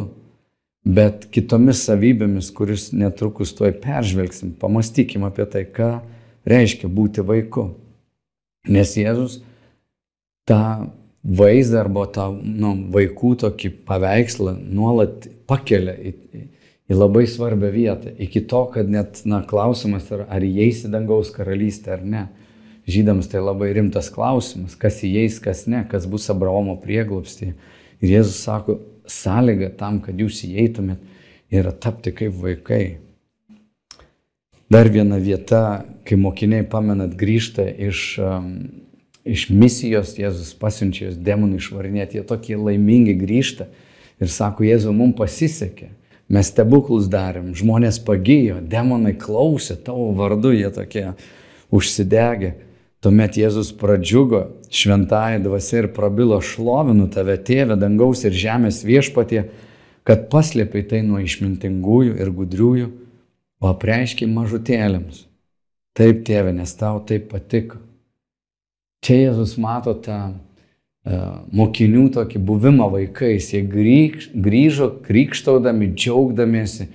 bet 0.83 1.27
kitomis 1.31 1.83
savybėmis, 1.85 2.49
kuris 2.55 2.89
netrukus 2.91 3.53
tuoj 3.55 3.75
peržvelgsim, 3.83 4.55
pamastykim 4.59 5.23
apie 5.27 5.45
tai, 5.47 5.63
ką 5.69 5.99
reiškia 6.49 6.89
būti 6.91 7.23
vaiku. 7.25 7.69
Nes 8.67 8.95
Jėzus 8.97 9.39
tą 10.49 10.89
vaizdą 11.23 11.83
arba 11.83 12.05
tą 12.11 12.29
nu, 12.33 12.73
vaikų 12.91 13.35
tokį 13.43 13.71
paveikslą 13.87 14.55
nuolat 14.59 15.29
pakelia 15.47 15.95
į, 15.95 16.13
į 16.89 16.97
labai 16.97 17.25
svarbią 17.29 17.71
vietą. 17.71 18.13
Iki 18.19 18.43
to, 18.49 18.65
kad 18.73 18.89
net 18.91 19.21
na, 19.29 19.43
klausimas 19.47 20.09
yra, 20.11 20.27
ar 20.27 20.43
įeis 20.45 20.83
į 20.87 20.93
dangaus 20.95 21.31
karalystę 21.35 21.95
ar 21.95 22.05
ne. 22.05 22.27
Žydams 22.89 23.27
tai 23.29 23.41
labai 23.43 23.73
rimtas 23.75 24.09
klausimas, 24.13 24.77
kas 24.79 25.01
įeis, 25.05 25.41
kas 25.43 25.65
ne, 25.69 25.83
kas 25.89 26.07
bus 26.09 26.29
Abraomo 26.31 26.77
prieglopstį. 26.81 27.51
Ir 27.99 28.13
Jėzus 28.15 28.39
sako, 28.45 28.79
sąlyga 29.09 29.71
tam, 29.77 29.99
kad 30.03 30.17
jūs 30.17 30.43
įeitumėt, 30.47 31.01
yra 31.51 31.73
tapti 31.73 32.13
kaip 32.15 32.35
vaikai. 32.39 32.99
Dar 34.69 34.89
viena 34.93 35.17
vieta, 35.17 35.83
kai 36.05 36.17
mokiniai, 36.21 36.65
pamenat, 36.69 37.15
grįžta 37.17 37.65
iš, 37.89 38.03
um, 38.21 38.49
iš 39.25 39.47
misijos, 39.49 40.13
Jėzus 40.19 40.53
pasiunčia 40.61 41.07
jos 41.07 41.17
demonų 41.25 41.57
išvarinėti, 41.57 42.19
jie 42.19 42.25
tokie 42.29 42.57
laimingi 42.57 43.15
grįžta 43.17 43.65
ir 44.21 44.29
sako, 44.29 44.67
Jėzu, 44.67 44.93
mums 44.93 45.17
pasisekė, 45.17 45.89
mes 46.29 46.51
stebuklus 46.53 47.09
darėm, 47.09 47.49
žmonės 47.57 47.97
pagijo, 48.05 48.59
demonai 48.61 49.15
klausė 49.17 49.79
tavo 49.81 50.11
vardu, 50.17 50.53
jie 50.53 50.69
tokie 50.73 51.07
užsidegė. 51.73 52.53
Tuomet 52.99 53.37
Jėzus 53.39 53.71
pradžiugo 53.79 54.45
šventąją 54.75 55.43
dvasę 55.45 55.83
ir 55.83 55.91
prabilo 55.95 56.41
šlovinu 56.43 57.07
tave, 57.13 57.37
tėvę, 57.39 57.77
dangaus 57.79 58.25
ir 58.27 58.35
žemės 58.35 58.81
viešpatie, 58.83 59.45
kad 60.03 60.27
paslėpiai 60.31 60.83
tai 60.89 61.03
nuo 61.07 61.21
išmintingųjų 61.23 62.17
ir 62.19 62.33
gudriųjų 62.35 62.89
o 63.59 63.69
apreiškiai 63.73 64.29
mažutėlėms. 64.31 65.25
Taip, 65.97 66.23
tėve, 66.27 66.53
nes 66.55 66.71
tau 66.79 67.01
taip 67.07 67.27
patiko. 67.33 67.79
Čia 69.03 69.17
Jėzus 69.29 69.55
mato 69.59 69.93
tą 70.03 70.19
uh, 70.31 71.39
mokinių 71.55 72.07
tokį 72.15 72.41
buvimą 72.47 72.89
vaikais. 72.93 73.51
Jie 73.53 73.63
grįž, 73.67 74.29
grįžo 74.35 74.89
krikštaudami, 75.05 75.91
džiaugdamiesi. 75.95 76.89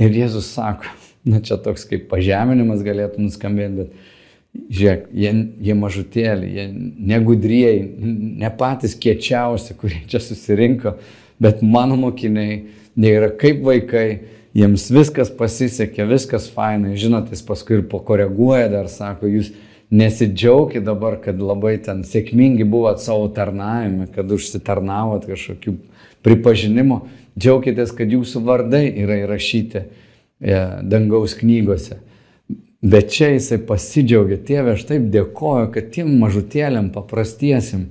Ir 0.00 0.16
Jėzus 0.22 0.52
sako, 0.54 0.88
na 1.30 1.42
čia 1.44 1.60
toks 1.60 1.84
kaip 1.88 2.08
pažeminimas 2.12 2.84
galėtų 2.86 3.26
nuskambėti, 3.26 3.84
bet 3.84 4.16
žiūrėk, 4.56 5.06
jie, 5.12 5.32
jie 5.64 5.76
mažutėlį, 5.76 6.48
jie 6.56 6.66
negudrieji, 7.12 7.84
ne 8.42 8.50
patys 8.58 8.96
kiečiausi, 8.98 9.76
kurie 9.78 10.02
čia 10.10 10.20
susirinko, 10.24 10.96
bet 11.42 11.62
mano 11.62 11.98
mokiniai, 12.00 12.60
jie 12.98 13.14
yra 13.14 13.30
kaip 13.38 13.62
vaikai 13.66 14.08
jiems 14.56 14.88
viskas 14.92 15.30
pasisekė, 15.34 16.06
viskas 16.08 16.48
fainai, 16.52 16.96
žinot, 16.98 17.30
jis 17.32 17.44
paskui 17.46 17.78
ir 17.78 17.86
pakoreguoja 17.90 18.70
dar, 18.72 18.90
sako, 18.92 19.30
jūs 19.30 19.52
nesidžiaukit 19.94 20.84
dabar, 20.84 21.16
kad 21.22 21.38
labai 21.40 21.78
ten 21.84 22.02
sėkmingi 22.04 22.66
buvot 22.68 23.00
savo 23.00 23.28
tarnavime, 23.32 24.08
kad 24.12 24.28
užsitarnavot 24.34 25.24
kažkokių 25.28 25.76
pripažinimo, 26.26 27.06
džiaukitės, 27.38 27.94
kad 27.96 28.10
jūsų 28.12 28.42
vardai 28.44 28.84
yra 29.04 29.22
įrašyti 29.22 29.80
e, 29.80 29.88
dangaus 30.84 31.36
knygose. 31.38 32.02
Bet 32.82 33.10
čia 33.10 33.32
jisai 33.32 33.58
pasidžiaugia, 33.66 34.36
tėve, 34.46 34.76
aš 34.76 34.84
taip 34.86 35.08
dėkoju, 35.10 35.70
kad 35.74 35.88
tiem 35.94 36.12
mažutėliam 36.20 36.92
paprastiesim, 36.94 37.88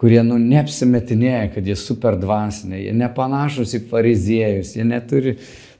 kurie 0.00 0.22
nu 0.24 0.38
neapsimetinėja, 0.40 1.50
kad 1.52 1.68
jie 1.68 1.76
super 1.76 2.16
dvasiniai, 2.20 2.86
jie 2.86 2.94
nepanašus 2.96 3.74
į 3.76 3.82
fariziejus, 3.90 4.72
jie 4.78 4.86
neturi 4.88 5.36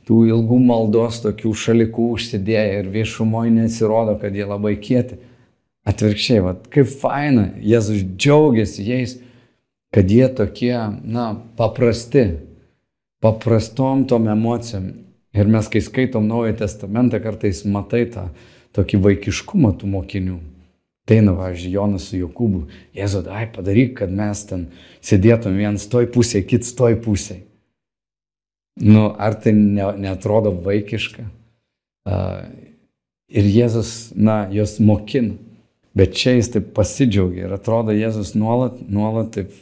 tų 0.07 0.21
ilgų 0.29 0.59
maldos 0.69 1.23
tokių 1.25 1.55
šalikų 1.63 2.11
užsidėję 2.19 2.83
ir 2.83 2.93
viešumoje 2.93 3.55
nesirodo, 3.57 4.19
kad 4.21 4.37
jie 4.37 4.45
labai 4.45 4.77
kieti. 4.85 5.17
Atvirkščiai, 5.87 6.43
va, 6.43 6.57
kaip 6.75 6.89
faina, 6.91 7.47
Jėzus 7.63 8.03
džiaugiasi 8.19 8.85
jais, 8.85 9.17
kad 9.95 10.11
jie 10.11 10.27
tokie, 10.35 10.75
na, 11.07 11.29
paprasti, 11.57 12.27
paprastom 13.23 14.05
tom 14.11 14.27
emocijom. 14.29 14.91
Ir 15.37 15.49
mes, 15.53 15.69
kai 15.69 15.83
skaitom 15.85 16.27
Naują 16.29 16.57
Testamentą, 16.57 17.21
kartais 17.21 17.65
matai 17.69 18.07
tą 18.13 18.29
tokį 18.77 19.01
vaikiškumą 19.05 19.75
tų 19.81 19.91
mokinių. 19.93 20.37
Tai, 21.07 21.21
na, 21.23 21.37
važiuoju, 21.39 21.73
Jonas 21.73 22.09
su 22.11 22.19
Jokūbu, 22.19 22.65
Jėzu, 22.97 23.23
dai 23.29 23.45
padaryk, 23.55 23.93
kad 24.01 24.11
mes 24.11 24.43
ten 24.49 24.67
sėdėtum 25.07 25.55
viens 25.55 25.85
toj 25.87 26.09
pusėje, 26.11 26.49
kits 26.51 26.73
toj 26.75 26.97
pusėje. 27.05 27.45
Nu, 28.83 29.09
ar 29.15 29.37
tai 29.41 29.55
ne, 29.57 29.87
netrodo 30.03 30.51
vaikiška? 30.65 31.29
Uh, 32.07 32.43
ir 33.31 33.47
Jėzus, 33.49 33.93
na, 34.19 34.45
jos 34.53 34.77
mokina. 34.83 35.39
Bet 35.97 36.13
čia 36.19 36.35
jis 36.37 36.51
taip 36.53 36.73
pasidžiaugia 36.77 37.47
ir 37.47 37.55
atrodo 37.57 37.95
Jėzus 37.97 38.35
nuolat, 38.37 38.83
nuolat 38.93 39.31
taip 39.39 39.55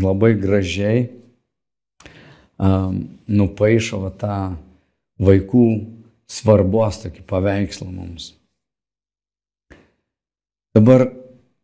labai 0.00 0.32
gražiai 0.40 1.02
um, 2.56 3.02
nupaišo 3.28 4.00
tą 4.16 4.36
vaikų 5.22 5.66
svarbos 6.30 7.02
tokį 7.04 7.26
paveikslą 7.28 7.88
mums. 7.90 8.32
Dabar 10.72 11.10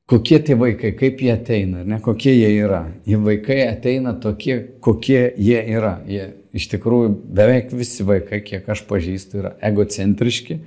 kokie 0.09 0.39
tie 0.45 0.57
vaikai, 0.59 0.93
kaip 0.97 1.23
jie 1.25 1.33
ateina, 1.33 1.85
ne 1.85 2.01
kokie 2.05 2.33
jie 2.35 2.51
yra. 2.61 2.83
Jie 3.09 3.21
vaikai 3.21 3.63
ateina 3.69 4.15
tokie, 4.21 4.59
kokie 4.85 5.23
jie 5.37 5.61
yra. 5.77 5.99
Jie 6.09 6.31
iš 6.57 6.69
tikrųjų 6.73 7.13
beveik 7.39 7.73
visi 7.77 8.05
vaikai, 8.09 8.43
kiek 8.45 8.69
aš 8.69 8.85
pažįstu, 8.89 9.43
yra 9.43 9.55
egocentriški, 9.65 10.59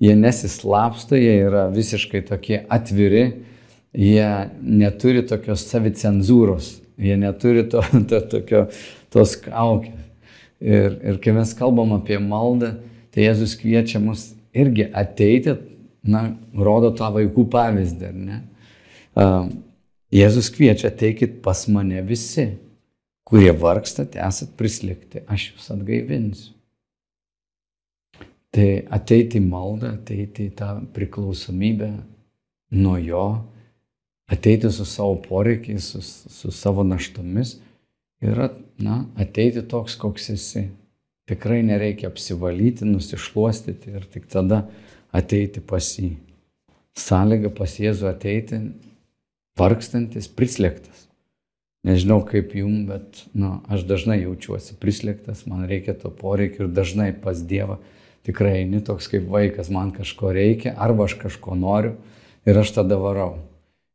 jie 0.00 0.16
nesislapsto, 0.16 1.16
jie 1.20 1.36
yra 1.44 1.68
visiškai 1.72 2.22
tokie 2.28 2.62
atviri, 2.72 3.24
jie 3.96 4.28
neturi 4.60 5.24
tokios 5.28 5.66
savicenzūros, 5.68 6.72
jie 7.00 7.16
neturi 7.20 7.66
to, 7.68 7.84
to, 8.10 8.22
tokio, 8.32 8.66
tos 9.12 9.36
kaukės. 9.44 9.99
Ir, 10.60 10.98
ir 11.00 11.18
kai 11.24 11.32
mes 11.36 11.54
kalbam 11.56 11.94
apie 11.96 12.18
maldą, 12.20 12.74
tai 13.10 13.24
Jėzus 13.24 13.56
kviečia 13.58 14.00
mus 14.02 14.28
irgi 14.52 14.86
ateiti, 14.92 15.56
na, 16.04 16.26
rodo 16.56 16.92
tą 16.96 17.10
vaikų 17.14 17.46
pavyzdį, 17.52 18.10
ar 18.10 18.18
ne? 18.28 18.38
Jėzus 20.14 20.50
kviečia, 20.52 20.90
ateikit 20.90 21.40
pas 21.44 21.62
mane 21.72 22.02
visi, 22.06 22.50
kurie 23.28 23.52
vargstate, 23.56 24.20
esat 24.20 24.56
prislėgti, 24.58 25.24
aš 25.30 25.52
jūs 25.52 25.70
atgaivinsiu. 25.76 26.54
Tai 28.50 28.66
ateiti 28.90 29.38
į 29.38 29.46
maldą, 29.46 29.92
ateiti 29.94 30.48
į 30.50 30.54
tą 30.58 30.72
priklausomybę 30.94 31.92
nuo 32.74 32.96
jo, 32.98 33.26
ateiti 34.30 34.70
su 34.74 34.86
savo 34.88 35.20
poreikiais, 35.22 35.92
su, 35.92 36.02
su 36.02 36.50
savo 36.54 36.82
naštomis, 36.86 37.60
yra, 38.22 38.48
na, 38.82 39.04
ateiti 39.20 39.62
toks, 39.66 39.96
koks 40.00 40.30
esi. 40.34 40.68
Tikrai 41.30 41.60
nereikia 41.62 42.08
apsivalyti, 42.10 42.88
nusišluostyti 42.88 43.94
ir 43.94 44.06
tik 44.10 44.26
tada 44.32 44.64
ateiti 45.14 45.62
pas 45.62 45.86
jį. 45.98 46.16
Sąlyga 46.98 47.52
pas 47.54 47.76
Jėzų 47.78 48.08
ateiti, 48.10 48.58
vargstantis, 49.58 50.26
prislėgtas. 50.26 51.06
Nežinau 51.86 52.18
kaip 52.28 52.52
jum, 52.58 52.82
bet 52.90 53.22
nu, 53.32 53.60
aš 53.72 53.86
dažnai 53.88 54.18
jaučiuosi 54.24 54.74
prislėgtas, 54.82 55.46
man 55.48 55.64
reikia 55.70 55.94
to 55.96 56.10
poreikio 56.12 56.66
ir 56.66 56.74
dažnai 56.76 57.12
pas 57.16 57.40
Dievą 57.40 57.78
tikrai 58.26 58.60
eini 58.62 58.82
toks 58.84 59.08
kaip 59.10 59.28
vaikas, 59.30 59.70
man 59.72 59.92
kažko 59.94 60.32
reikia, 60.36 60.74
arba 60.78 61.06
aš 61.08 61.16
kažko 61.20 61.56
noriu 61.58 61.94
ir 62.48 62.58
aš 62.58 62.74
tada 62.76 62.98
varau. 63.00 63.38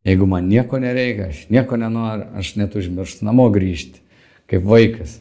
Jeigu 0.06 0.28
man 0.30 0.50
nieko 0.50 0.80
nereikia, 0.82 1.32
aš 1.34 1.46
nieko 1.54 1.78
nenoriu, 1.82 2.28
aš 2.38 2.56
net 2.60 2.76
užmirštu 2.78 3.26
namo 3.26 3.48
grįžti, 3.54 4.02
kaip 4.52 4.66
vaikas. 4.68 5.20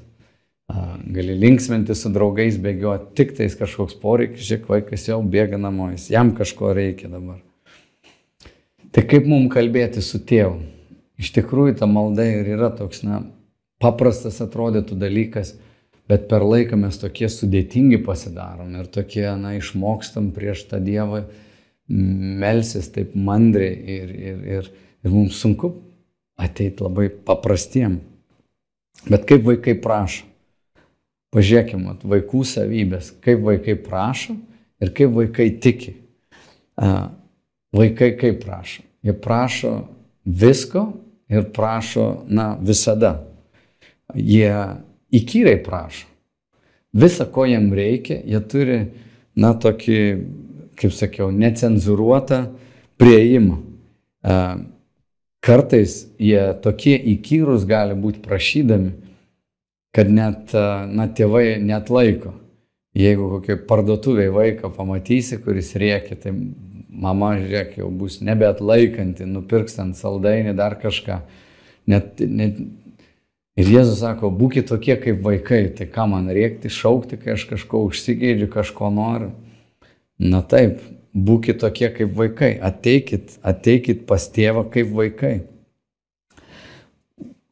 Gali 1.14 1.34
linksminti 1.36 1.94
su 1.94 2.08
draugais, 2.12 2.56
bėgioti, 2.60 3.10
tik 3.18 3.34
tais 3.36 3.54
kažkoks 3.58 3.98
poreikis, 4.00 4.46
žiūrėk, 4.48 4.70
vaikas 4.70 5.08
jau 5.10 5.18
bėga 5.20 5.58
namo, 5.60 5.90
jis 5.92 6.08
jam 6.14 6.32
kažko 6.36 6.72
reikia 6.76 7.10
dabar. 7.12 7.42
Tai 8.94 9.04
kaip 9.10 9.28
mums 9.28 9.52
kalbėti 9.52 10.02
su 10.02 10.22
tėvu? 10.24 10.62
Iš 11.20 11.30
tikrųjų, 11.36 11.76
ta 11.78 11.86
malda 11.90 12.24
ir 12.26 12.48
yra 12.56 12.72
toks, 12.74 13.04
na, 13.06 13.20
paprastas 13.82 14.40
atrodytų 14.42 14.96
dalykas, 14.98 15.52
bet 16.10 16.26
per 16.30 16.44
laiką 16.46 16.78
mes 16.80 16.96
tokie 17.00 17.28
sudėtingi 17.30 18.00
pasidarom 18.06 18.72
ir 18.80 18.88
tokie, 18.92 19.26
na, 19.40 19.54
išmokstam 19.58 20.32
prieš 20.34 20.64
tą 20.70 20.80
Dievą 20.82 21.24
melsis 21.88 22.88
taip 22.94 23.12
mandriai 23.14 23.76
ir, 23.76 24.10
ir, 24.14 24.42
ir, 24.56 24.70
ir 25.04 25.12
mums 25.12 25.36
sunku 25.42 25.74
ateiti 26.40 26.82
labai 26.84 27.10
paprastiem. 27.12 28.00
Bet 29.10 29.26
kaip 29.28 29.44
vaikai 29.44 29.74
prašo? 29.80 30.24
Pažiūrėkime, 31.34 31.96
vaikų 32.06 32.44
savybės, 32.46 33.10
kaip 33.24 33.42
vaikai 33.42 33.74
prašo 33.82 34.36
ir 34.82 34.92
kaip 34.94 35.16
vaikai 35.16 35.48
tiki. 35.60 35.96
Vaikai 37.74 38.12
kaip 38.20 38.38
prašo? 38.44 38.84
Jie 39.04 39.12
prašo 39.18 39.72
visko 40.24 40.86
ir 41.28 41.48
prašo, 41.52 42.24
na, 42.30 42.54
visada. 42.62 43.18
Jie 44.14 44.52
įkyriai 45.14 45.58
prašo. 45.64 46.06
Visa, 46.94 47.26
ko 47.26 47.44
jiem 47.48 47.72
reikia, 47.74 48.20
jie 48.22 48.40
turi, 48.46 48.78
na, 49.34 49.50
tokį, 49.58 49.98
kaip 50.78 50.94
sakiau, 50.94 51.32
necenzuruotą 51.34 52.44
prieimą. 53.02 53.58
Kartais 55.44 56.06
jie 56.16 56.40
tokie 56.64 56.94
įkyrus 56.96 57.66
gali 57.68 57.96
būti 57.98 58.22
prašydami, 58.24 58.94
kad 59.94 60.08
net, 60.08 60.54
na, 60.54 61.06
tėvai 61.12 61.58
net 61.60 61.90
laiko. 61.92 62.32
Jeigu 62.96 63.26
kokiai 63.32 63.58
parduotuviai 63.68 64.30
vaiką 64.32 64.70
pamatysi, 64.72 65.40
kuris 65.42 65.72
rėkia, 65.76 66.16
tai 66.22 66.32
mama, 66.88 67.34
žiūrėk, 67.40 67.74
jau 67.80 67.90
bus 67.90 68.20
nebeatlaikanti, 68.24 69.26
nupirks 69.28 69.76
ant 69.82 69.98
saldainį 69.98 70.54
dar 70.56 70.78
kažką. 70.80 71.18
Net, 71.90 72.22
net, 72.22 72.60
ir 73.58 73.72
Jėzus 73.74 74.00
sako, 74.00 74.30
būkite 74.32 74.70
tokie 74.70 74.96
kaip 75.02 75.20
vaikai, 75.26 75.66
tai 75.76 75.90
ką 75.90 76.06
man 76.14 76.30
rėkti, 76.32 76.72
šaukti, 76.72 77.18
kai 77.20 77.34
aš 77.34 77.48
kažko 77.50 77.82
užsigeidžiu, 77.90 78.48
kažko 78.54 78.92
noriu. 78.94 79.32
Na 80.22 80.40
taip, 80.46 80.78
būkite 81.14 81.62
tokie 81.62 81.90
kaip 81.94 82.14
vaikai, 82.18 82.54
ateikit, 82.60 83.38
ateikit 83.42 84.06
pas 84.06 84.28
tėvą 84.34 84.66
kaip 84.74 84.94
vaikai 84.94 85.34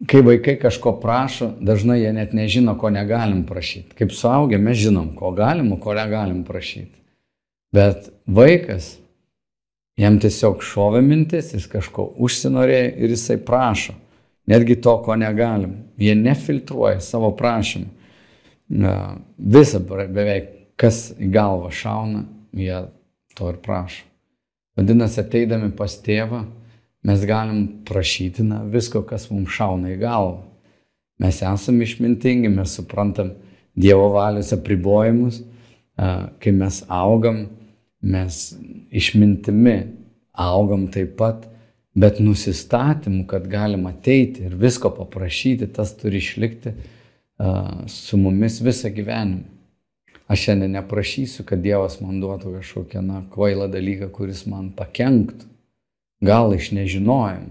kai 0.06 0.22
vaikai 0.22 0.56
kažko 0.60 0.96
prašo, 1.00 1.52
dažnai 1.60 2.00
jie 2.00 2.12
net 2.12 2.32
nežino, 2.34 2.74
ko 2.78 2.90
negalim 2.90 3.44
prašyti. 3.46 3.94
Kaip 3.98 4.12
suaugę 4.14 4.58
mes 4.58 4.78
žinom, 4.80 5.12
ko 5.18 5.30
galim, 5.36 5.70
ko 5.80 5.94
negalim 5.94 6.42
prašyti. 6.44 6.98
Bet 7.72 8.10
vaikas, 8.26 8.96
jam 9.98 10.18
tiesiog 10.20 10.62
šovė 10.66 11.02
mintis, 11.06 11.52
jis 11.54 11.68
kažko 11.70 12.10
užsinorėjo 12.20 12.88
ir 12.98 13.14
jisai 13.14 13.38
prašo. 13.40 13.94
Netgi 14.50 14.80
to, 14.82 14.96
ko 15.04 15.14
negalim. 15.16 15.76
Jie 16.02 16.16
nefiltruoja 16.18 17.00
savo 17.00 17.30
prašymą. 17.38 17.86
Visa 19.38 19.78
beveik, 19.78 20.50
kas 20.80 21.12
į 21.14 21.30
galvą 21.30 21.70
šauna, 21.70 22.24
jie 22.56 22.80
to 23.36 23.50
ir 23.52 23.60
prašo. 23.62 24.04
Vadinasi, 24.76 25.20
ateidami 25.20 25.70
pas 25.76 25.94
tėvą, 26.00 26.44
mes 27.04 27.24
galim 27.28 27.64
prašyti 27.84 28.44
na, 28.46 28.62
visko, 28.64 29.02
kas 29.04 29.28
mums 29.30 29.52
šauna 29.52 29.92
į 29.92 29.98
galvą. 30.00 30.42
Mes 31.22 31.42
esame 31.44 31.84
išmintingi, 31.86 32.50
mes 32.50 32.76
suprantam 32.78 33.34
Dievo 33.72 34.10
valios 34.12 34.50
apribojimus, 34.52 35.38
kai 35.96 36.52
mes 36.52 36.82
augam, 36.92 37.46
mes 38.02 38.40
išmintimi 38.92 39.76
augam 40.32 40.88
taip 40.92 41.14
pat, 41.16 41.46
bet 41.96 42.20
nusistatymu, 42.20 43.24
kad 43.28 43.46
galim 43.48 43.86
ateiti 43.88 44.44
ir 44.48 44.56
visko 44.60 44.90
paprašyti, 44.96 45.70
tas 45.72 45.94
turi 45.96 46.20
išlikti 46.20 46.74
su 47.88 48.20
mumis 48.20 48.60
visą 48.64 48.92
gyvenimą. 48.92 49.48
Aš 50.30 50.44
šiandien 50.46 50.76
neprašysiu, 50.76 51.44
kad 51.46 51.62
Dievas 51.64 51.98
man 52.00 52.20
duotų 52.22 52.56
kažkokią 52.58 53.02
na, 53.04 53.22
kvailą 53.32 53.66
dalyką, 53.72 54.10
kuris 54.14 54.44
man 54.46 54.70
pakenktų. 54.76 55.48
Gal 56.22 56.54
iš 56.54 56.70
nežinojimo, 56.76 57.50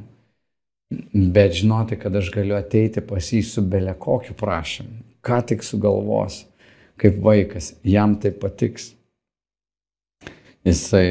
bet 1.13 1.57
žinoti, 1.60 1.97
kad 1.99 2.15
aš 2.15 2.31
galiu 2.31 2.55
ateiti 2.55 3.03
pas 3.03 3.27
jį 3.34 3.41
su 3.43 3.63
belė 3.67 3.93
kokiu 3.99 4.36
prašymu, 4.39 5.03
ką 5.23 5.41
tik 5.51 5.65
sugalvos, 5.67 6.45
kaip 7.01 7.19
vaikas, 7.23 7.73
jam 7.84 8.15
tai 8.15 8.31
patiks. 8.31 8.93
Jisai 10.63 11.05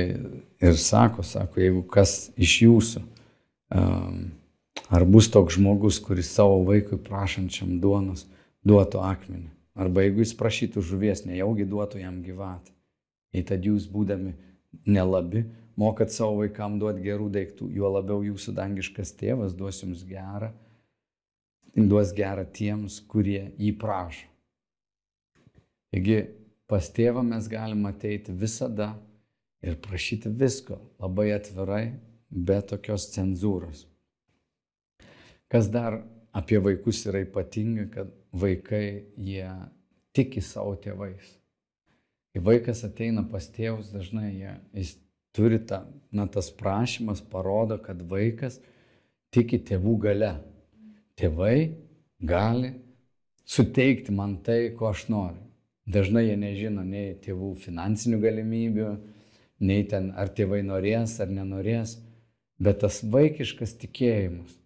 ir 0.62 0.76
sako, 0.78 1.24
sako, 1.26 1.60
jeigu 1.60 1.82
kas 1.90 2.30
iš 2.38 2.56
jūsų, 2.64 3.02
um, 3.74 4.20
ar 4.88 5.04
bus 5.04 5.30
toks 5.32 5.56
žmogus, 5.58 5.98
kuris 6.02 6.30
savo 6.32 6.60
vaikui 6.68 7.00
prašančiam 7.02 7.80
duonos 7.82 8.26
duotų 8.66 9.02
akmenį, 9.02 9.48
arba 9.74 10.04
jeigu 10.04 10.24
jis 10.24 10.36
prašytų 10.38 10.82
žuvies, 10.84 11.24
nejaugi 11.26 11.66
duotų 11.68 12.02
jam 12.02 12.20
gyvatę. 12.24 12.72
Jei 13.34 13.44
tad 13.46 13.66
jūs 13.66 13.86
būdami 13.90 14.34
nelabi, 14.86 15.44
mokat 15.78 16.12
savo 16.14 16.40
vaikam 16.42 16.78
duoti 16.80 17.04
gerų 17.04 17.30
daiktų, 17.34 17.70
juo 17.74 17.92
labiau 17.94 18.24
jūsų 18.26 18.54
dangiškas 18.56 19.14
tėvas 19.20 19.54
duos 19.56 19.82
jums 19.82 20.02
gerą, 20.06 20.50
duos 21.76 22.12
gerą 22.16 22.44
tiems, 22.50 22.98
kurie 23.10 23.52
jį 23.58 23.72
prašo. 23.78 24.26
Taigi 25.90 26.20
pas 26.70 26.86
tėvą 26.94 27.22
mes 27.26 27.48
galime 27.50 27.90
ateiti 27.90 28.34
visada 28.34 28.92
ir 29.62 29.78
prašyti 29.82 30.30
visko 30.30 30.78
labai 31.02 31.32
atvirai, 31.34 31.84
be 32.30 32.60
tokios 32.62 33.08
cenzūros. 33.10 33.86
Kas 35.50 35.66
dar 35.66 35.98
apie 36.30 36.60
vaikus 36.62 37.02
yra 37.10 37.24
ypatinga, 37.24 37.88
kad 37.90 38.12
vaikai 38.32 39.04
jie 39.18 39.48
tiki 40.16 40.42
savo 40.42 40.74
tėvais. 40.80 41.36
Kai 42.30 42.42
vaikas 42.46 42.84
ateina 42.86 43.24
pas 43.26 43.46
tėvus, 43.50 43.90
dažnai 43.90 44.30
jie, 44.32 44.52
jis 44.76 44.94
turi 45.34 45.58
tą, 45.66 45.82
na, 46.14 46.26
tas 46.30 46.50
prašymas 46.54 47.22
parodo, 47.32 47.78
kad 47.82 48.02
vaikas 48.10 48.60
tiki 49.34 49.58
tėvų 49.66 49.96
gale. 50.06 50.34
Tėvai 51.18 51.74
gali 52.22 52.74
suteikti 53.44 54.14
man 54.14 54.38
tai, 54.46 54.70
ko 54.76 54.90
aš 54.90 55.08
noriu. 55.10 55.42
Dažnai 55.90 56.28
jie 56.28 56.36
nežino 56.38 56.84
nei 56.86 57.16
tėvų 57.18 57.56
finansinių 57.64 58.20
galimybių, 58.22 58.90
nei 59.66 59.82
ten 59.90 60.12
ar 60.14 60.30
tėvai 60.30 60.62
norės 60.62 61.16
ar 61.20 61.32
nenorės, 61.34 61.96
bet 62.62 62.82
tas 62.84 63.00
vaikiškas 63.02 63.74
tikėjimas. 63.80 64.59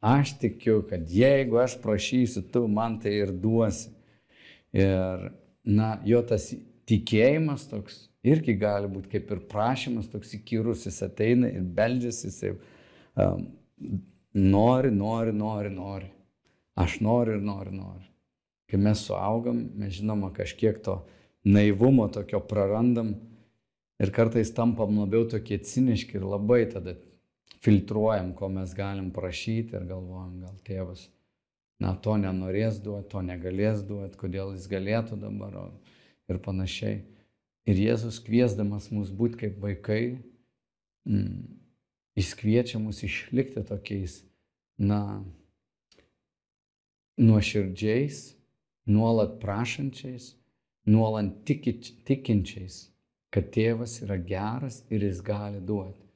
Aš 0.00 0.36
tikiu, 0.38 0.82
kad 0.86 1.10
jeigu 1.10 1.58
aš 1.58 1.78
prašysiu, 1.82 2.44
tu 2.52 2.66
man 2.70 3.00
tai 3.02 3.16
ir 3.24 3.32
duosi. 3.34 3.90
Ir, 4.72 5.30
na, 5.64 5.96
jo 6.06 6.20
tas 6.22 6.52
tikėjimas 6.88 7.66
toks 7.70 8.04
irgi 8.26 8.54
gali 8.60 8.90
būti 8.90 9.10
kaip 9.16 9.32
ir 9.34 9.40
prašymas, 9.50 10.10
toks 10.12 10.36
įkyrus, 10.38 10.86
jis 10.86 11.00
ateina 11.06 11.50
ir 11.50 11.64
beldžiasi, 11.64 12.28
jisai 12.28 12.52
um, 13.18 13.48
nori, 14.34 14.92
nori, 14.94 15.34
nori, 15.34 15.72
nori. 15.74 16.10
Aš 16.78 17.00
noriu 17.02 17.38
ir 17.38 17.42
noriu, 17.42 17.74
noriu. 17.74 18.06
Kai 18.70 18.78
mes 18.78 19.00
suaugam, 19.02 19.64
mes 19.80 19.96
žinoma 19.96 20.30
kažkiek 20.36 20.78
to 20.84 21.00
naivumo 21.48 22.06
tokio 22.12 22.38
prarandam 22.44 23.14
ir 23.98 24.12
kartais 24.14 24.52
tampam 24.54 25.00
labiau 25.00 25.24
tokie 25.30 25.58
ciniški 25.58 26.20
ir 26.20 26.26
labai 26.28 26.66
tada 26.70 26.94
filtruojam, 27.64 28.32
ko 28.34 28.48
mes 28.52 28.74
galim 28.74 29.10
prašyti 29.14 29.76
ir 29.76 29.86
galvojam, 29.88 30.40
gal 30.44 30.56
tėvas, 30.66 31.08
na, 31.82 31.94
to 31.94 32.16
nenorės 32.20 32.80
duoti, 32.82 33.08
to 33.12 33.22
negalės 33.24 33.84
duoti, 33.86 34.18
kodėl 34.20 34.54
jis 34.56 34.68
galėtų 34.70 35.18
dabar 35.22 35.56
ir 36.28 36.40
panašiai. 36.44 37.02
Ir 37.68 37.80
Jėzus 37.82 38.20
kviesdamas 38.24 38.88
mus 38.94 39.10
būti 39.12 39.42
kaip 39.42 39.58
vaikai, 39.60 40.18
mm, 41.08 41.42
jis 42.18 42.32
kviečia 42.38 42.80
mus 42.80 43.02
išlikti 43.04 43.64
tokiais, 43.68 44.22
na, 44.78 45.20
nuoširdžiais, 47.18 48.22
nuolat 48.88 49.36
prašančiais, 49.42 50.32
nuolat 50.88 51.42
tiki, 51.44 51.74
tikinčiais, 52.08 52.86
kad 53.34 53.50
tėvas 53.52 53.98
yra 54.06 54.16
geras 54.16 54.80
ir 54.88 55.04
jis 55.04 55.20
gali 55.24 55.60
duoti. 55.60 56.07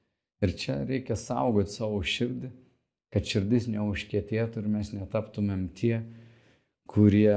Ir 0.43 0.57
čia 0.59 0.81
reikia 0.83 1.15
saugoti 1.19 1.71
savo 1.77 2.01
širdį, 2.03 2.51
kad 3.15 3.29
širdis 3.29 3.69
neužkėtėtų 3.71 4.63
ir 4.63 4.71
mes 4.73 4.91
netaptumėm 4.95 5.69
tie, 5.79 6.01
kurie 6.91 7.37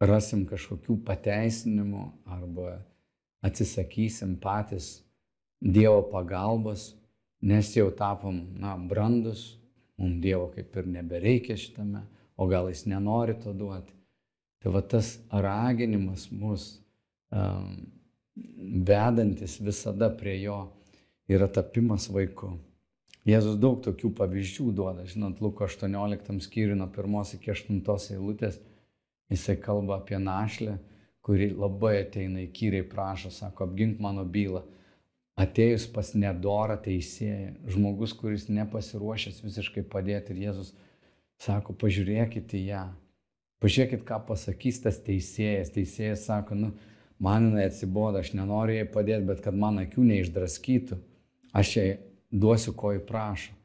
rasim 0.00 0.46
kažkokių 0.48 0.96
pateisinimų 1.04 2.06
arba 2.24 2.78
atsisakysim 3.44 4.38
patys 4.40 4.98
Dievo 5.60 6.00
pagalbos, 6.08 6.94
nes 7.44 7.68
jau 7.76 7.90
tapom, 7.92 8.38
na, 8.56 8.78
brandus, 8.80 9.58
mums 10.00 10.22
Dievo 10.24 10.46
kaip 10.54 10.72
ir 10.80 10.86
nebereikia 10.88 11.58
šitame, 11.60 12.00
o 12.40 12.46
gal 12.48 12.70
jis 12.72 12.86
nenori 12.88 13.34
to 13.42 13.52
duoti. 13.52 13.92
Tai 14.64 14.72
va 14.72 14.80
tas 14.80 15.18
raginimas 15.28 16.30
mus 16.32 16.70
um, 17.28 17.76
vedantis 18.86 19.58
visada 19.60 20.10
prie 20.16 20.38
jo 20.42 20.64
yra 21.30 21.48
tapimas 21.48 22.08
vaiku. 22.12 22.56
Jėzus 23.28 23.58
daug 23.60 23.82
tokių 23.84 24.14
pavyzdžių 24.16 24.72
duoda, 24.74 25.04
žinot, 25.06 25.42
Luko 25.44 25.66
18 25.68 26.40
skyrių 26.40 26.78
nuo 26.80 26.88
1 26.88 27.36
iki 27.36 27.52
8 27.52 27.80
eilutės 28.16 28.60
Jisai 29.30 29.56
kalba 29.56 30.00
apie 30.00 30.18
našlę, 30.18 30.78
kuri 31.22 31.52
labai 31.54 32.00
ateina 32.02 32.42
įkyriai 32.42 32.82
prašo, 32.90 33.30
sako, 33.30 33.68
apgink 33.68 34.00
mano 34.02 34.24
bylą. 34.26 34.64
Atėjus 35.40 35.86
pas 35.94 36.10
nedorą 36.18 36.74
teisėją, 36.82 37.52
žmogus, 37.70 38.12
kuris 38.18 38.48
nepasiruošęs 38.50 39.38
visiškai 39.44 39.84
padėti 39.92 40.34
ir 40.34 40.42
Jėzus 40.48 40.72
sako, 41.40 41.76
pažiūrėkite 41.78 42.58
į 42.58 42.64
ją. 42.72 42.82
Pažiūrėkit, 43.62 44.02
ką 44.08 44.18
pasakys 44.26 44.82
tas 44.82 44.98
teisėjas. 45.06 45.70
Teisėjas 45.76 46.26
sako, 46.26 46.58
nu, 46.58 46.72
man 47.22 47.50
jinai 47.50 47.68
atsiboda, 47.68 48.24
aš 48.24 48.34
nenoriu 48.34 48.80
jai 48.80 48.88
padėti, 48.88 49.28
bet 49.28 49.42
kad 49.44 49.56
man 49.56 49.82
akių 49.84 50.04
neišdraskytų, 50.10 50.98
aš 51.56 51.74
jai 51.76 51.88
duosiu, 52.32 52.74
ko 52.76 52.94
jį 52.96 53.04
prašo. 53.08 53.56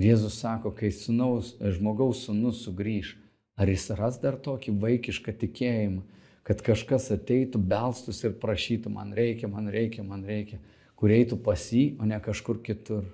Ir 0.00 0.08
Jėzus 0.08 0.38
sako, 0.40 0.70
kai 0.72 0.88
sunaus, 0.96 1.52
žmogaus 1.60 2.24
sunus 2.24 2.62
sugrįž, 2.64 3.18
Ar 3.56 3.68
jis 3.68 3.90
ras 3.98 4.16
dar 4.20 4.38
tokį 4.40 4.72
vaikišką 4.80 5.34
tikėjimą, 5.42 6.00
kad 6.46 6.62
kažkas 6.64 7.10
ateitų, 7.14 7.60
belstus 7.60 8.22
ir 8.24 8.32
prašytų, 8.40 8.90
man 8.90 9.12
reikia, 9.14 9.50
man 9.50 9.68
reikia, 9.70 10.04
man 10.06 10.24
reikia, 10.26 10.58
kur 10.96 11.12
eitų 11.12 11.38
pas 11.44 11.66
jį, 11.70 11.98
o 12.00 12.08
ne 12.08 12.18
kažkur 12.22 12.62
kitur. 12.64 13.04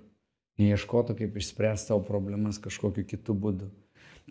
Neieškotų, 0.59 1.15
kaip 1.19 1.37
išspręsti 1.39 1.93
savo 1.93 2.01
problemas 2.07 2.57
kažkokiu 2.59 3.05
kitu 3.07 3.35
būdu. 3.35 3.69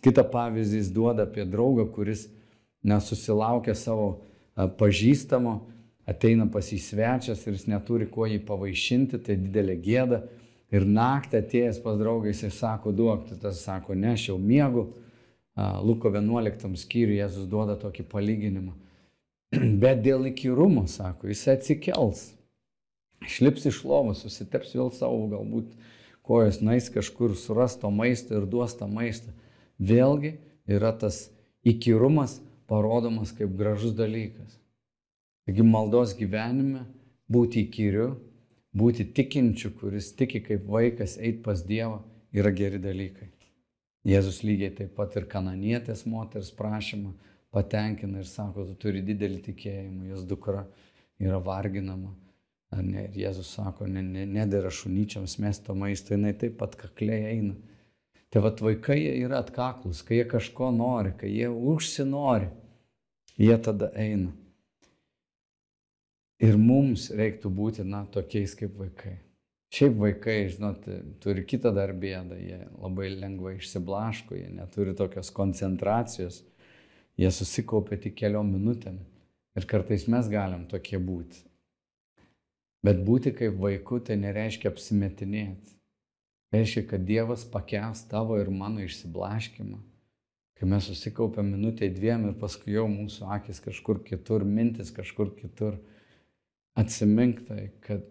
Kita 0.03 0.25
pavyzdį 0.27 0.81
jis 0.81 0.89
duoda 0.91 1.23
apie 1.23 1.45
draugą, 1.47 1.85
kuris 1.93 2.25
nesusilaukia 2.83 3.75
savo 3.79 4.09
pažįstamo, 4.57 5.53
ateina 6.09 6.47
pas 6.51 6.65
jį 6.71 6.79
svečias 6.81 7.43
ir 7.45 7.57
jis 7.57 7.67
neturi 7.69 8.07
kuo 8.09 8.25
jį 8.25 8.39
pavaišinti, 8.47 9.19
tai 9.21 9.37
didelė 9.39 9.77
gėda. 9.83 10.21
Ir 10.73 10.83
naktį 10.83 11.39
atėjęs 11.39 11.77
pas 11.83 11.95
draugą 11.99 12.31
jisai 12.31 12.49
sako, 12.51 12.91
duok, 12.91 13.29
tas 13.39 13.61
sako, 13.63 13.95
ne, 13.95 14.15
aš 14.17 14.29
jau 14.31 14.39
miegu 14.39 14.89
Luko 15.57 16.11
11 16.13 16.75
skyriui 16.77 17.17
Jėzus 17.17 17.47
duoda 17.49 17.77
tokį 17.79 18.03
palyginimą. 18.11 18.73
Bet 19.81 20.03
dėl 20.05 20.27
įkyrumo, 20.29 20.85
sako, 20.91 21.31
jis 21.31 21.45
atsikels, 21.53 22.25
išlips 23.25 23.65
iš 23.71 23.79
lovos, 23.87 24.21
susiteps 24.25 24.75
vėl 24.75 24.91
savo 24.93 25.23
galbūt 25.31 25.71
kojas, 26.27 26.59
nais 26.61 26.91
kažkur, 26.93 27.33
suras 27.39 27.77
to 27.79 27.89
maistą 27.89 28.41
ir 28.41 28.45
duos 28.49 28.75
tą 28.77 28.89
maistą. 28.91 29.31
Vėlgi 29.79 30.35
yra 30.67 30.91
tas 30.99 31.29
įkyrumas 31.65 32.37
parodomas 32.67 33.33
kaip 33.35 33.55
gražus 33.59 33.95
dalykas. 33.97 34.57
Taigi 35.47 35.63
maldos 35.63 36.13
gyvenime 36.19 36.83
būti 37.31 37.63
įkyriu, 37.65 38.09
būti 38.77 39.07
tikinčiu, 39.15 39.71
kuris 39.79 40.11
tiki 40.19 40.43
kaip 40.43 40.67
vaikas 40.67 41.17
eit 41.17 41.41
pas 41.45 41.63
Dievą, 41.63 42.01
yra 42.35 42.51
geri 42.51 42.79
dalykai. 42.83 43.31
Jėzus 44.07 44.43
lygiai 44.43 44.71
taip 44.75 44.93
pat 44.95 45.15
ir 45.19 45.25
kananietės 45.27 46.05
moters 46.07 46.51
prašymą 46.55 47.13
patenkina 47.51 48.21
ir 48.21 48.29
sako, 48.29 48.67
tu 48.69 48.75
turi 48.85 49.01
didelį 49.03 49.41
tikėjimą, 49.49 50.07
jos 50.11 50.23
dukra 50.27 50.65
yra 51.19 51.39
varginama. 51.43 52.13
Ar 52.71 52.83
ne? 52.83 53.05
Ir 53.07 53.21
Jėzus 53.23 53.49
sako, 53.55 53.87
ne, 53.87 54.03
ne, 54.03 54.25
nedėra 54.27 54.71
šunyčiams 54.73 55.37
mesto 55.43 55.75
maisto, 55.75 56.13
jinai 56.15 56.33
taip 56.39 56.57
pat 56.59 56.75
kakliai 56.79 57.31
eina. 57.31 57.55
Tai 58.33 58.41
vad 58.43 58.59
vaikai 58.59 58.99
yra 59.21 59.39
atkaklus, 59.39 60.01
kai 60.03 60.19
jie 60.19 60.25
kažko 60.27 60.71
nori, 60.75 61.13
kai 61.19 61.29
jie 61.31 61.47
užsinori, 61.47 62.49
jie 63.39 63.55
tada 63.63 63.91
eina. 63.95 64.33
Ir 66.43 66.57
mums 66.61 67.07
reiktų 67.17 67.49
būti, 67.49 67.85
na, 67.87 68.03
tokiais 68.13 68.53
kaip 68.59 68.75
vaikai. 68.77 69.15
Šiaip 69.73 69.95
vaikai, 69.99 70.35
žinot, 70.51 70.85
turi 71.23 71.43
kitą 71.47 71.73
dar 71.75 71.91
bėdą, 71.91 72.37
jie 72.39 72.59
labai 72.77 73.09
lengvai 73.15 73.57
išsiblaško, 73.57 74.37
jie 74.37 74.51
neturi 74.53 74.93
tokios 74.95 75.31
koncentracijos, 75.35 76.43
jie 77.19 77.31
susikaupia 77.33 77.97
tik 78.03 78.15
keliom 78.19 78.51
minutėm 78.53 78.99
ir 79.57 79.65
kartais 79.67 80.05
mes 80.11 80.29
galim 80.31 80.67
tokie 80.71 80.99
būti. 81.01 81.41
Bet 82.85 83.01
būti 83.07 83.33
kaip 83.35 83.57
vaiku 83.59 83.99
tai 84.05 84.19
nereiškia 84.21 84.69
apsimetinėti. 84.71 85.76
Reiškia, 86.51 86.85
kad 86.87 87.03
Dievas 87.03 87.43
pakęs 87.51 88.05
tavo 88.11 88.37
ir 88.39 88.49
mano 88.49 88.83
išsiblaškimą. 88.85 89.79
Kai 90.57 90.69
mes 90.69 90.87
susikaupiam 90.89 91.51
minutę 91.53 91.89
dviem 91.93 92.29
ir 92.29 92.37
paskui 92.41 92.73
jau 92.73 92.87
mūsų 92.89 93.27
akis 93.35 93.59
kažkur 93.61 93.99
kitur, 94.05 94.45
mintis 94.47 94.89
kažkur 94.95 95.35
kitur, 95.37 95.77
atsimink 96.77 97.43
tai, 97.49 97.67
kad 97.83 98.07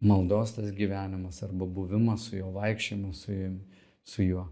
maldos 0.00 0.54
tas 0.56 0.70
gyvenimas 0.72 1.42
arba 1.44 1.66
buvimas 1.66 2.28
su 2.28 2.38
juo, 2.38 2.52
vaikščiojimas 2.56 3.26
su, 3.26 3.36
su 4.08 4.24
juo 4.24 4.46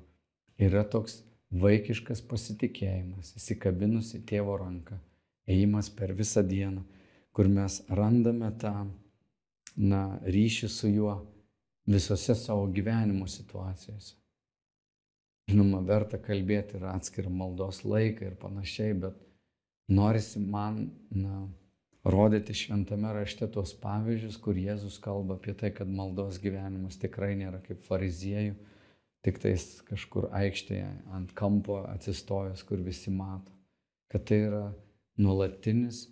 yra 0.61 0.85
toks 0.85 1.23
vaikiškas 1.51 2.21
pasitikėjimas, 2.31 3.35
įsikabinus 3.39 4.13
į 4.19 4.23
tėvo 4.29 4.59
ranką, 4.61 5.01
ėjimas 5.51 5.89
per 5.97 6.13
visą 6.19 6.45
dieną, 6.47 6.85
kur 7.35 7.49
mes 7.51 7.81
randame 7.89 8.53
tą 8.61 8.75
na, 9.77 10.03
ryšį 10.27 10.69
su 10.71 10.91
juo 10.93 11.17
visose 11.87 12.35
savo 12.35 12.67
gyvenimo 12.67 13.29
situacijose. 13.29 14.17
Žinoma, 15.51 15.81
verta 15.87 16.19
kalbėti 16.23 16.79
ir 16.79 16.87
atskirą 16.93 17.31
maldos 17.35 17.83
laiką 17.85 18.29
ir 18.29 18.37
panašiai, 18.39 18.95
bet 19.03 19.17
norisi 19.91 20.39
man 20.39 20.85
na, 21.11 21.49
rodyti 22.05 22.55
šventame 22.55 23.13
rašte 23.17 23.49
tuos 23.51 23.73
pavyzdžius, 23.83 24.39
kur 24.41 24.59
Jėzus 24.59 25.01
kalba 25.03 25.37
apie 25.41 25.55
tai, 25.59 25.73
kad 25.75 25.91
maldos 25.91 26.39
gyvenimas 26.43 27.01
tikrai 27.01 27.33
nėra 27.41 27.61
kaip 27.65 27.83
fariziejų, 27.89 28.55
tik 29.27 29.41
tais 29.43 29.67
kažkur 29.89 30.31
aikštėje 30.37 30.89
ant 31.17 31.35
kampo 31.37 31.83
atsistojęs, 31.91 32.63
kur 32.65 32.81
visi 32.85 33.11
mato. 33.11 33.53
kad 34.11 34.25
tai 34.27 34.41
yra 34.43 34.65
nuolatinis 35.23 36.09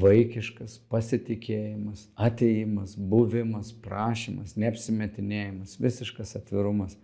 vaikiškas 0.00 0.78
pasitikėjimas, 0.90 2.06
ateimas, 2.16 2.94
buvimas, 2.96 3.72
prašymas, 3.84 4.54
neapsimetinėjimas, 4.60 5.78
visiškas 5.82 6.36
atvirumas. 6.38 6.96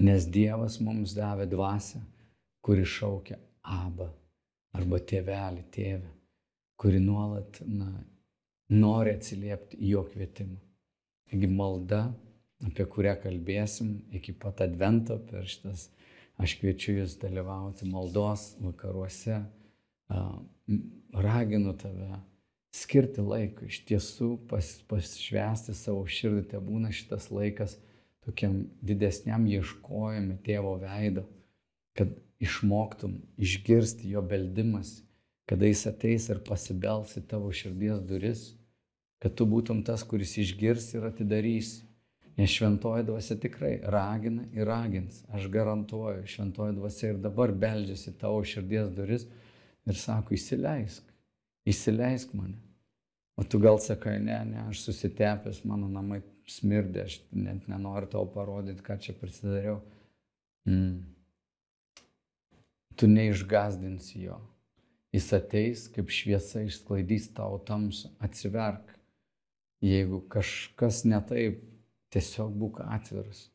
Nes 0.00 0.26
Dievas 0.26 0.80
mums 0.82 1.14
davė 1.14 1.46
dvasę, 1.46 2.00
kuri 2.64 2.86
šaukia 2.88 3.38
abą 3.62 4.10
arba 4.74 4.98
tėvelį, 4.98 5.62
tėvę, 5.74 6.10
kuri 6.80 6.98
nuolat 7.02 7.60
na, 7.68 7.92
nori 8.74 9.14
atsiliepti 9.14 9.78
į 9.78 9.94
jo 9.94 10.04
kvietimą. 10.08 10.58
Taigi 11.30 11.50
malda, 11.50 12.08
apie 12.66 12.86
kurią 12.90 13.14
kalbėsim 13.22 14.00
iki 14.18 14.34
pat 14.40 14.64
advento 14.66 15.16
per 15.30 15.46
šitas, 15.46 15.88
aš 16.42 16.56
kviečiu 16.58 16.98
jūs 16.98 17.14
dalyvauti 17.22 17.86
maldos 17.86 18.52
vakaruose, 18.62 19.44
raginu 21.14 21.74
tave 21.78 22.18
skirti 22.74 23.22
laiką, 23.22 23.68
iš 23.70 23.80
tiesų 23.88 24.30
pas, 24.50 24.66
pašvesti 24.90 25.74
savo 25.78 26.02
širdį, 26.10 26.44
te 26.50 26.60
būna 26.62 26.90
šitas 26.94 27.30
laikas 27.30 27.76
tokiam 28.24 28.64
didesniam 28.82 29.46
ieškojimui 29.46 30.40
tėvo 30.46 30.74
veido, 30.82 31.26
kad 31.94 32.10
išmoktum 32.42 33.20
išgirsti 33.38 34.10
jo 34.10 34.22
beldimas, 34.26 34.98
kada 35.48 35.68
jis 35.68 35.86
ateis 35.90 36.28
ir 36.32 36.42
pasibels 36.44 37.14
į 37.20 37.24
tavo 37.30 37.52
širdies 37.54 38.02
duris, 38.08 38.44
kad 39.22 39.36
tu 39.38 39.46
būtum 39.48 39.84
tas, 39.86 40.02
kuris 40.02 40.34
išgirs 40.40 40.94
ir 40.96 41.10
atidarys. 41.10 41.82
Nes 42.34 42.50
šventoji 42.50 43.04
dvasia 43.06 43.36
tikrai 43.38 43.76
ragina 43.94 44.42
ir 44.50 44.66
ragins. 44.66 45.20
Aš 45.30 45.44
garantuoju, 45.54 46.24
šventoji 46.26 46.74
dvasia 46.74 47.12
ir 47.12 47.20
dabar 47.22 47.52
beldžiasi 47.54 48.16
tavo 48.18 48.40
širdies 48.42 48.88
duris 48.96 49.28
ir 49.88 49.98
sako, 49.98 50.34
įsileisk, 50.36 51.08
įsileisk 51.68 52.34
mane. 52.36 52.60
O 53.36 53.42
tu 53.42 53.58
gal 53.58 53.80
sakai, 53.82 54.20
ne, 54.22 54.36
ne, 54.46 54.62
aš 54.70 54.84
susitepęs, 54.86 55.64
mano 55.66 55.88
namai 55.90 56.20
smirdė, 56.50 57.08
aš 57.08 57.18
net 57.34 57.66
nenoriu 57.70 58.08
tau 58.12 58.28
parodyti, 58.30 58.84
ką 58.84 58.98
čia 59.02 59.14
prisidariau. 59.18 59.80
Mm. 60.68 61.02
Tu 62.94 63.08
neišgazdinsi 63.10 64.26
jo. 64.28 64.38
Jis 65.14 65.28
ateis, 65.34 65.86
kaip 65.94 66.10
šviesa 66.10 66.62
išsklaidys 66.66 67.28
tavo 67.34 67.60
tamsą. 67.66 68.10
Atsiverk. 68.22 68.94
Jeigu 69.84 70.22
kažkas 70.30 71.02
ne 71.06 71.20
taip, 71.26 71.60
tiesiog 72.14 72.54
būk 72.58 72.80
atviras. 72.86 73.48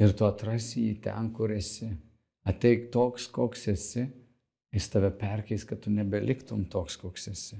Ir 0.00 0.12
tu 0.16 0.26
atrasi 0.26 0.88
jį 0.88 0.96
ten, 1.04 1.30
kur 1.36 1.52
esi. 1.54 1.90
Ateik 2.48 2.88
toks, 2.94 3.28
koks 3.32 3.68
esi. 3.72 4.06
Jis 4.74 4.90
tave 4.92 5.10
perkeis, 5.16 5.64
kad 5.64 5.80
tu 5.80 5.90
nebeliktum 5.90 6.66
toks, 6.68 6.98
koks 7.00 7.30
esi. 7.32 7.58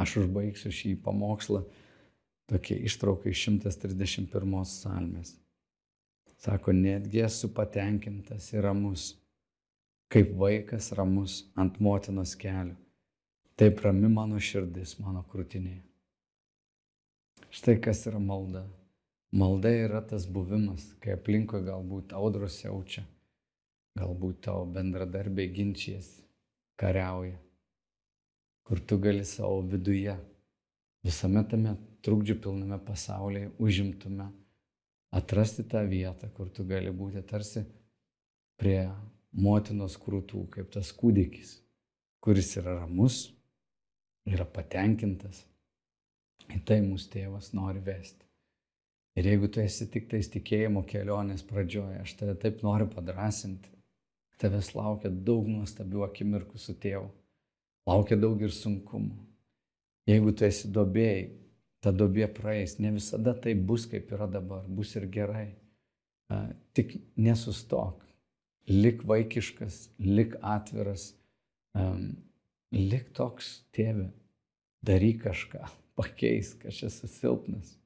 Aš 0.00 0.16
užbaigsiu 0.22 0.72
šį 0.74 0.96
pamokslą 1.04 1.62
tokia 2.50 2.80
ištrauka 2.88 3.30
iš 3.30 3.46
131 3.48 4.64
salmės. 4.68 5.36
Sako, 6.42 6.74
netgi 6.74 7.22
esu 7.22 7.52
patenkintas 7.54 8.48
ir 8.52 8.64
ramus, 8.66 9.12
kaip 10.10 10.32
vaikas 10.38 10.90
ramus 10.98 11.44
ant 11.54 11.78
motinos 11.78 12.34
kelių. 12.36 12.74
Taip 13.56 13.82
rami 13.84 14.08
mano 14.10 14.40
širdis, 14.42 14.96
mano 14.98 15.22
krūtinėje. 15.30 15.82
Štai 17.52 17.76
kas 17.84 18.00
yra 18.10 18.18
malda. 18.18 18.64
Malda 19.32 19.70
yra 19.70 20.00
tas 20.04 20.24
buvimas, 20.26 20.88
kai 21.00 21.14
aplinkui 21.14 21.62
galbūt 21.64 22.12
audros 22.16 22.58
jaučia, 22.64 23.04
galbūt 23.98 24.42
tavo 24.46 24.66
bendradarbiai 24.72 25.52
ginčijasi, 25.52 26.22
kariauja, 26.80 27.38
kur 28.66 28.80
tu 28.80 28.98
gali 29.02 29.24
savo 29.28 29.60
viduje, 29.68 30.14
visame 31.04 31.42
tame 31.48 31.76
trukdžių 32.06 32.38
pilname 32.42 32.78
pasaulyje 32.86 33.52
užimtume, 33.62 34.30
atrasti 35.12 35.64
tą 35.68 35.84
vietą, 35.88 36.30
kur 36.32 36.50
tu 36.50 36.64
gali 36.66 36.90
būti 36.90 37.22
tarsi 37.28 37.64
prie 38.58 38.88
motinos 39.32 39.98
krūtų, 40.00 40.46
kaip 40.56 40.72
tas 40.72 40.92
kūdikis, 40.96 41.56
kuris 42.22 42.56
yra 42.60 42.78
ramus, 42.80 43.26
yra 44.28 44.46
patenkintas. 44.48 45.44
Į 46.52 46.58
tai 46.66 46.80
mūsų 46.84 47.10
tėvas 47.12 47.52
nori 47.54 47.80
vesti. 47.84 48.26
Ir 49.16 49.28
jeigu 49.28 49.48
tu 49.52 49.60
esi 49.62 49.86
tik 49.92 50.08
tais 50.10 50.28
tikėjimo 50.32 50.82
kelionės 50.88 51.44
pradžioje, 51.46 52.00
aš 52.02 52.14
tave 52.18 52.34
taip 52.40 52.62
noriu 52.64 52.88
padrasinti, 52.90 53.68
tavęs 54.40 54.72
laukia 54.76 55.10
daug 55.10 55.48
nuostabių 55.50 56.06
akimirkų 56.08 56.58
su 56.58 56.74
tėvu, 56.78 57.10
laukia 57.88 58.18
daug 58.18 58.40
ir 58.42 58.54
sunkumų. 58.54 59.18
Jeigu 60.08 60.32
tu 60.34 60.46
esi 60.48 60.70
dobėjai, 60.72 61.28
ta 61.82 61.90
dobė 61.90 62.28
praeis. 62.30 62.78
Ne 62.78 62.94
visada 62.94 63.34
tai 63.34 63.54
bus, 63.54 63.86
kaip 63.90 64.10
yra 64.14 64.28
dabar, 64.30 64.64
bus 64.68 64.94
ir 64.98 65.08
gerai. 65.12 65.50
Tik 66.72 66.94
nesustok, 67.20 68.00
lik 68.70 69.02
vaikiškas, 69.08 69.82
lik 70.00 70.38
atviras, 70.40 71.10
lik 72.72 73.12
toks 73.18 73.52
tėvė, 73.76 74.08
daryk 74.86 75.22
kažką, 75.26 75.66
pakeisk, 76.00 76.66
aš 76.70 76.84
esu 76.88 77.10
silpnas. 77.10 77.76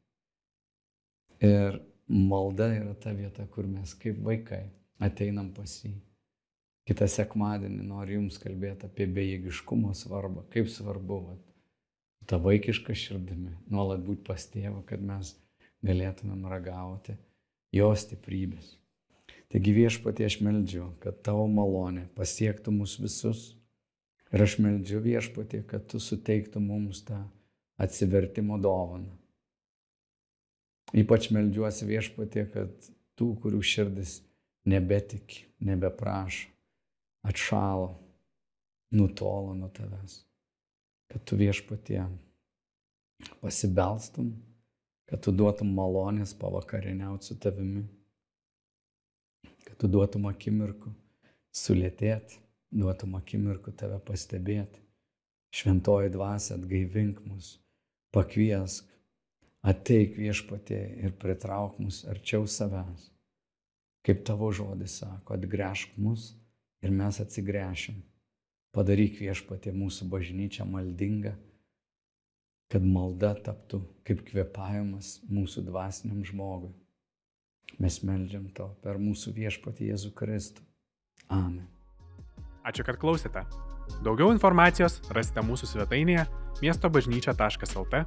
Ir 1.43 1.81
malda 2.07 2.71
yra 2.77 2.95
ta 3.01 3.13
vieta, 3.17 3.49
kur 3.51 3.67
mes 3.69 3.93
kaip 3.99 4.21
vaikai 4.25 4.69
ateinam 5.03 5.51
pas 5.57 5.73
jį. 5.83 5.97
Kitą 6.87 7.09
sekmadienį 7.11 7.83
noriu 7.89 8.21
Jums 8.21 8.39
kalbėti 8.39 8.87
apie 8.87 9.09
bejėgiškumo 9.11 9.91
svarbą, 9.99 10.45
kaip 10.53 10.71
svarbu 10.71 11.19
vat, 11.25 11.41
tą 12.31 12.39
vaikišką 12.43 12.95
širdimi, 12.95 13.57
nuolat 13.71 14.05
būti 14.07 14.23
pas 14.27 14.47
tėvą, 14.53 14.85
kad 14.87 15.03
mes 15.03 15.33
galėtumėm 15.87 16.47
ragauti 16.51 17.17
jo 17.75 17.91
stiprybės. 17.99 18.77
Taigi 19.51 19.75
viešpatie 19.75 20.27
aš 20.27 20.41
meldžiu, 20.43 20.89
kad 21.03 21.21
tavo 21.27 21.47
malonė 21.51 22.07
pasiektų 22.19 22.75
mus 22.75 22.97
visus. 23.03 23.53
Ir 24.35 24.43
aš 24.43 24.57
meldžiu 24.63 24.99
viešpatie, 25.05 25.63
kad 25.67 25.87
tu 25.91 26.01
suteiktų 26.03 26.63
mums 26.63 27.05
tą 27.07 27.21
atsivertimo 27.79 28.59
dovaną. 28.59 29.13
Ypač 30.95 31.31
meldžiuosi 31.35 31.87
viešpatie, 31.87 32.47
kad 32.51 32.91
tų, 33.19 33.33
kurių 33.43 33.63
širdis 33.63 34.21
nebetiki, 34.67 35.47
nebeprašo, 35.63 36.51
atšalo, 37.27 37.91
nutolo 38.97 39.55
nuo 39.59 39.69
tavęs 39.75 40.27
kad 41.09 41.25
tu 41.25 41.37
viešpatie 41.37 42.05
pasibelstum, 43.41 44.33
kad 45.07 45.23
tu 45.23 45.33
duotum 45.33 45.71
malonės 45.75 46.35
pavakarieniauti 46.37 47.31
su 47.31 47.37
tavimi, 47.41 47.85
kad 49.67 49.79
tu 49.81 49.89
duotum 49.91 50.27
akimirkų 50.31 50.93
sulėtėti, 51.57 52.41
duotum 52.75 53.17
akimirkų 53.21 53.73
tave 53.79 54.01
pastebėti. 54.05 54.83
Šventoji 55.57 56.11
dvasia 56.13 56.57
atgaivink 56.59 57.23
mus, 57.25 57.55
pakviesk, 58.13 58.91
ateik 59.65 60.19
viešpatie 60.19 60.83
ir 61.07 61.15
pritrauk 61.17 61.79
mus 61.81 62.03
arčiau 62.11 62.45
savęs. 62.51 63.07
Kaip 64.05 64.21
tavo 64.27 64.51
žodis 64.55 64.99
sako, 65.01 65.39
atgręžk 65.39 65.97
mus 66.03 66.35
ir 66.85 66.93
mes 66.93 67.21
atsigręšim 67.23 68.03
Padaryk 68.77 69.23
viešpatė 69.23 69.73
mūsų 69.73 70.05
bažnyčią 70.13 70.67
maldingą, 70.69 71.31
kad 72.69 72.85
malda 72.85 73.31
taptų 73.47 73.81
kaip 74.05 74.21
kvepavimas 74.27 75.15
mūsų 75.33 75.65
dvasiniam 75.71 76.21
žmogui. 76.29 76.75
Mes 77.81 77.97
melžiam 78.05 78.51
to 78.53 78.69
per 78.85 79.01
mūsų 79.01 79.33
viešpatį 79.39 79.89
Jėzų 79.95 80.13
Kristų. 80.19 80.65
Amen. 81.33 81.65
Ačiū, 82.69 82.85
kad 82.85 83.01
klausėte. 83.01 83.47
Daugiau 84.05 84.29
informacijos 84.35 84.99
rasite 85.17 85.41
mūsų 85.47 85.71
svetainėje 85.73 86.27
miesto 86.61 86.91
bažnyčia.lt 86.93 88.03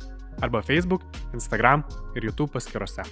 arba 0.45 0.61
Facebook, 0.61 1.07
Instagram 1.34 1.88
ir 2.13 2.30
YouTube 2.30 2.53
paskiruose. 2.53 3.07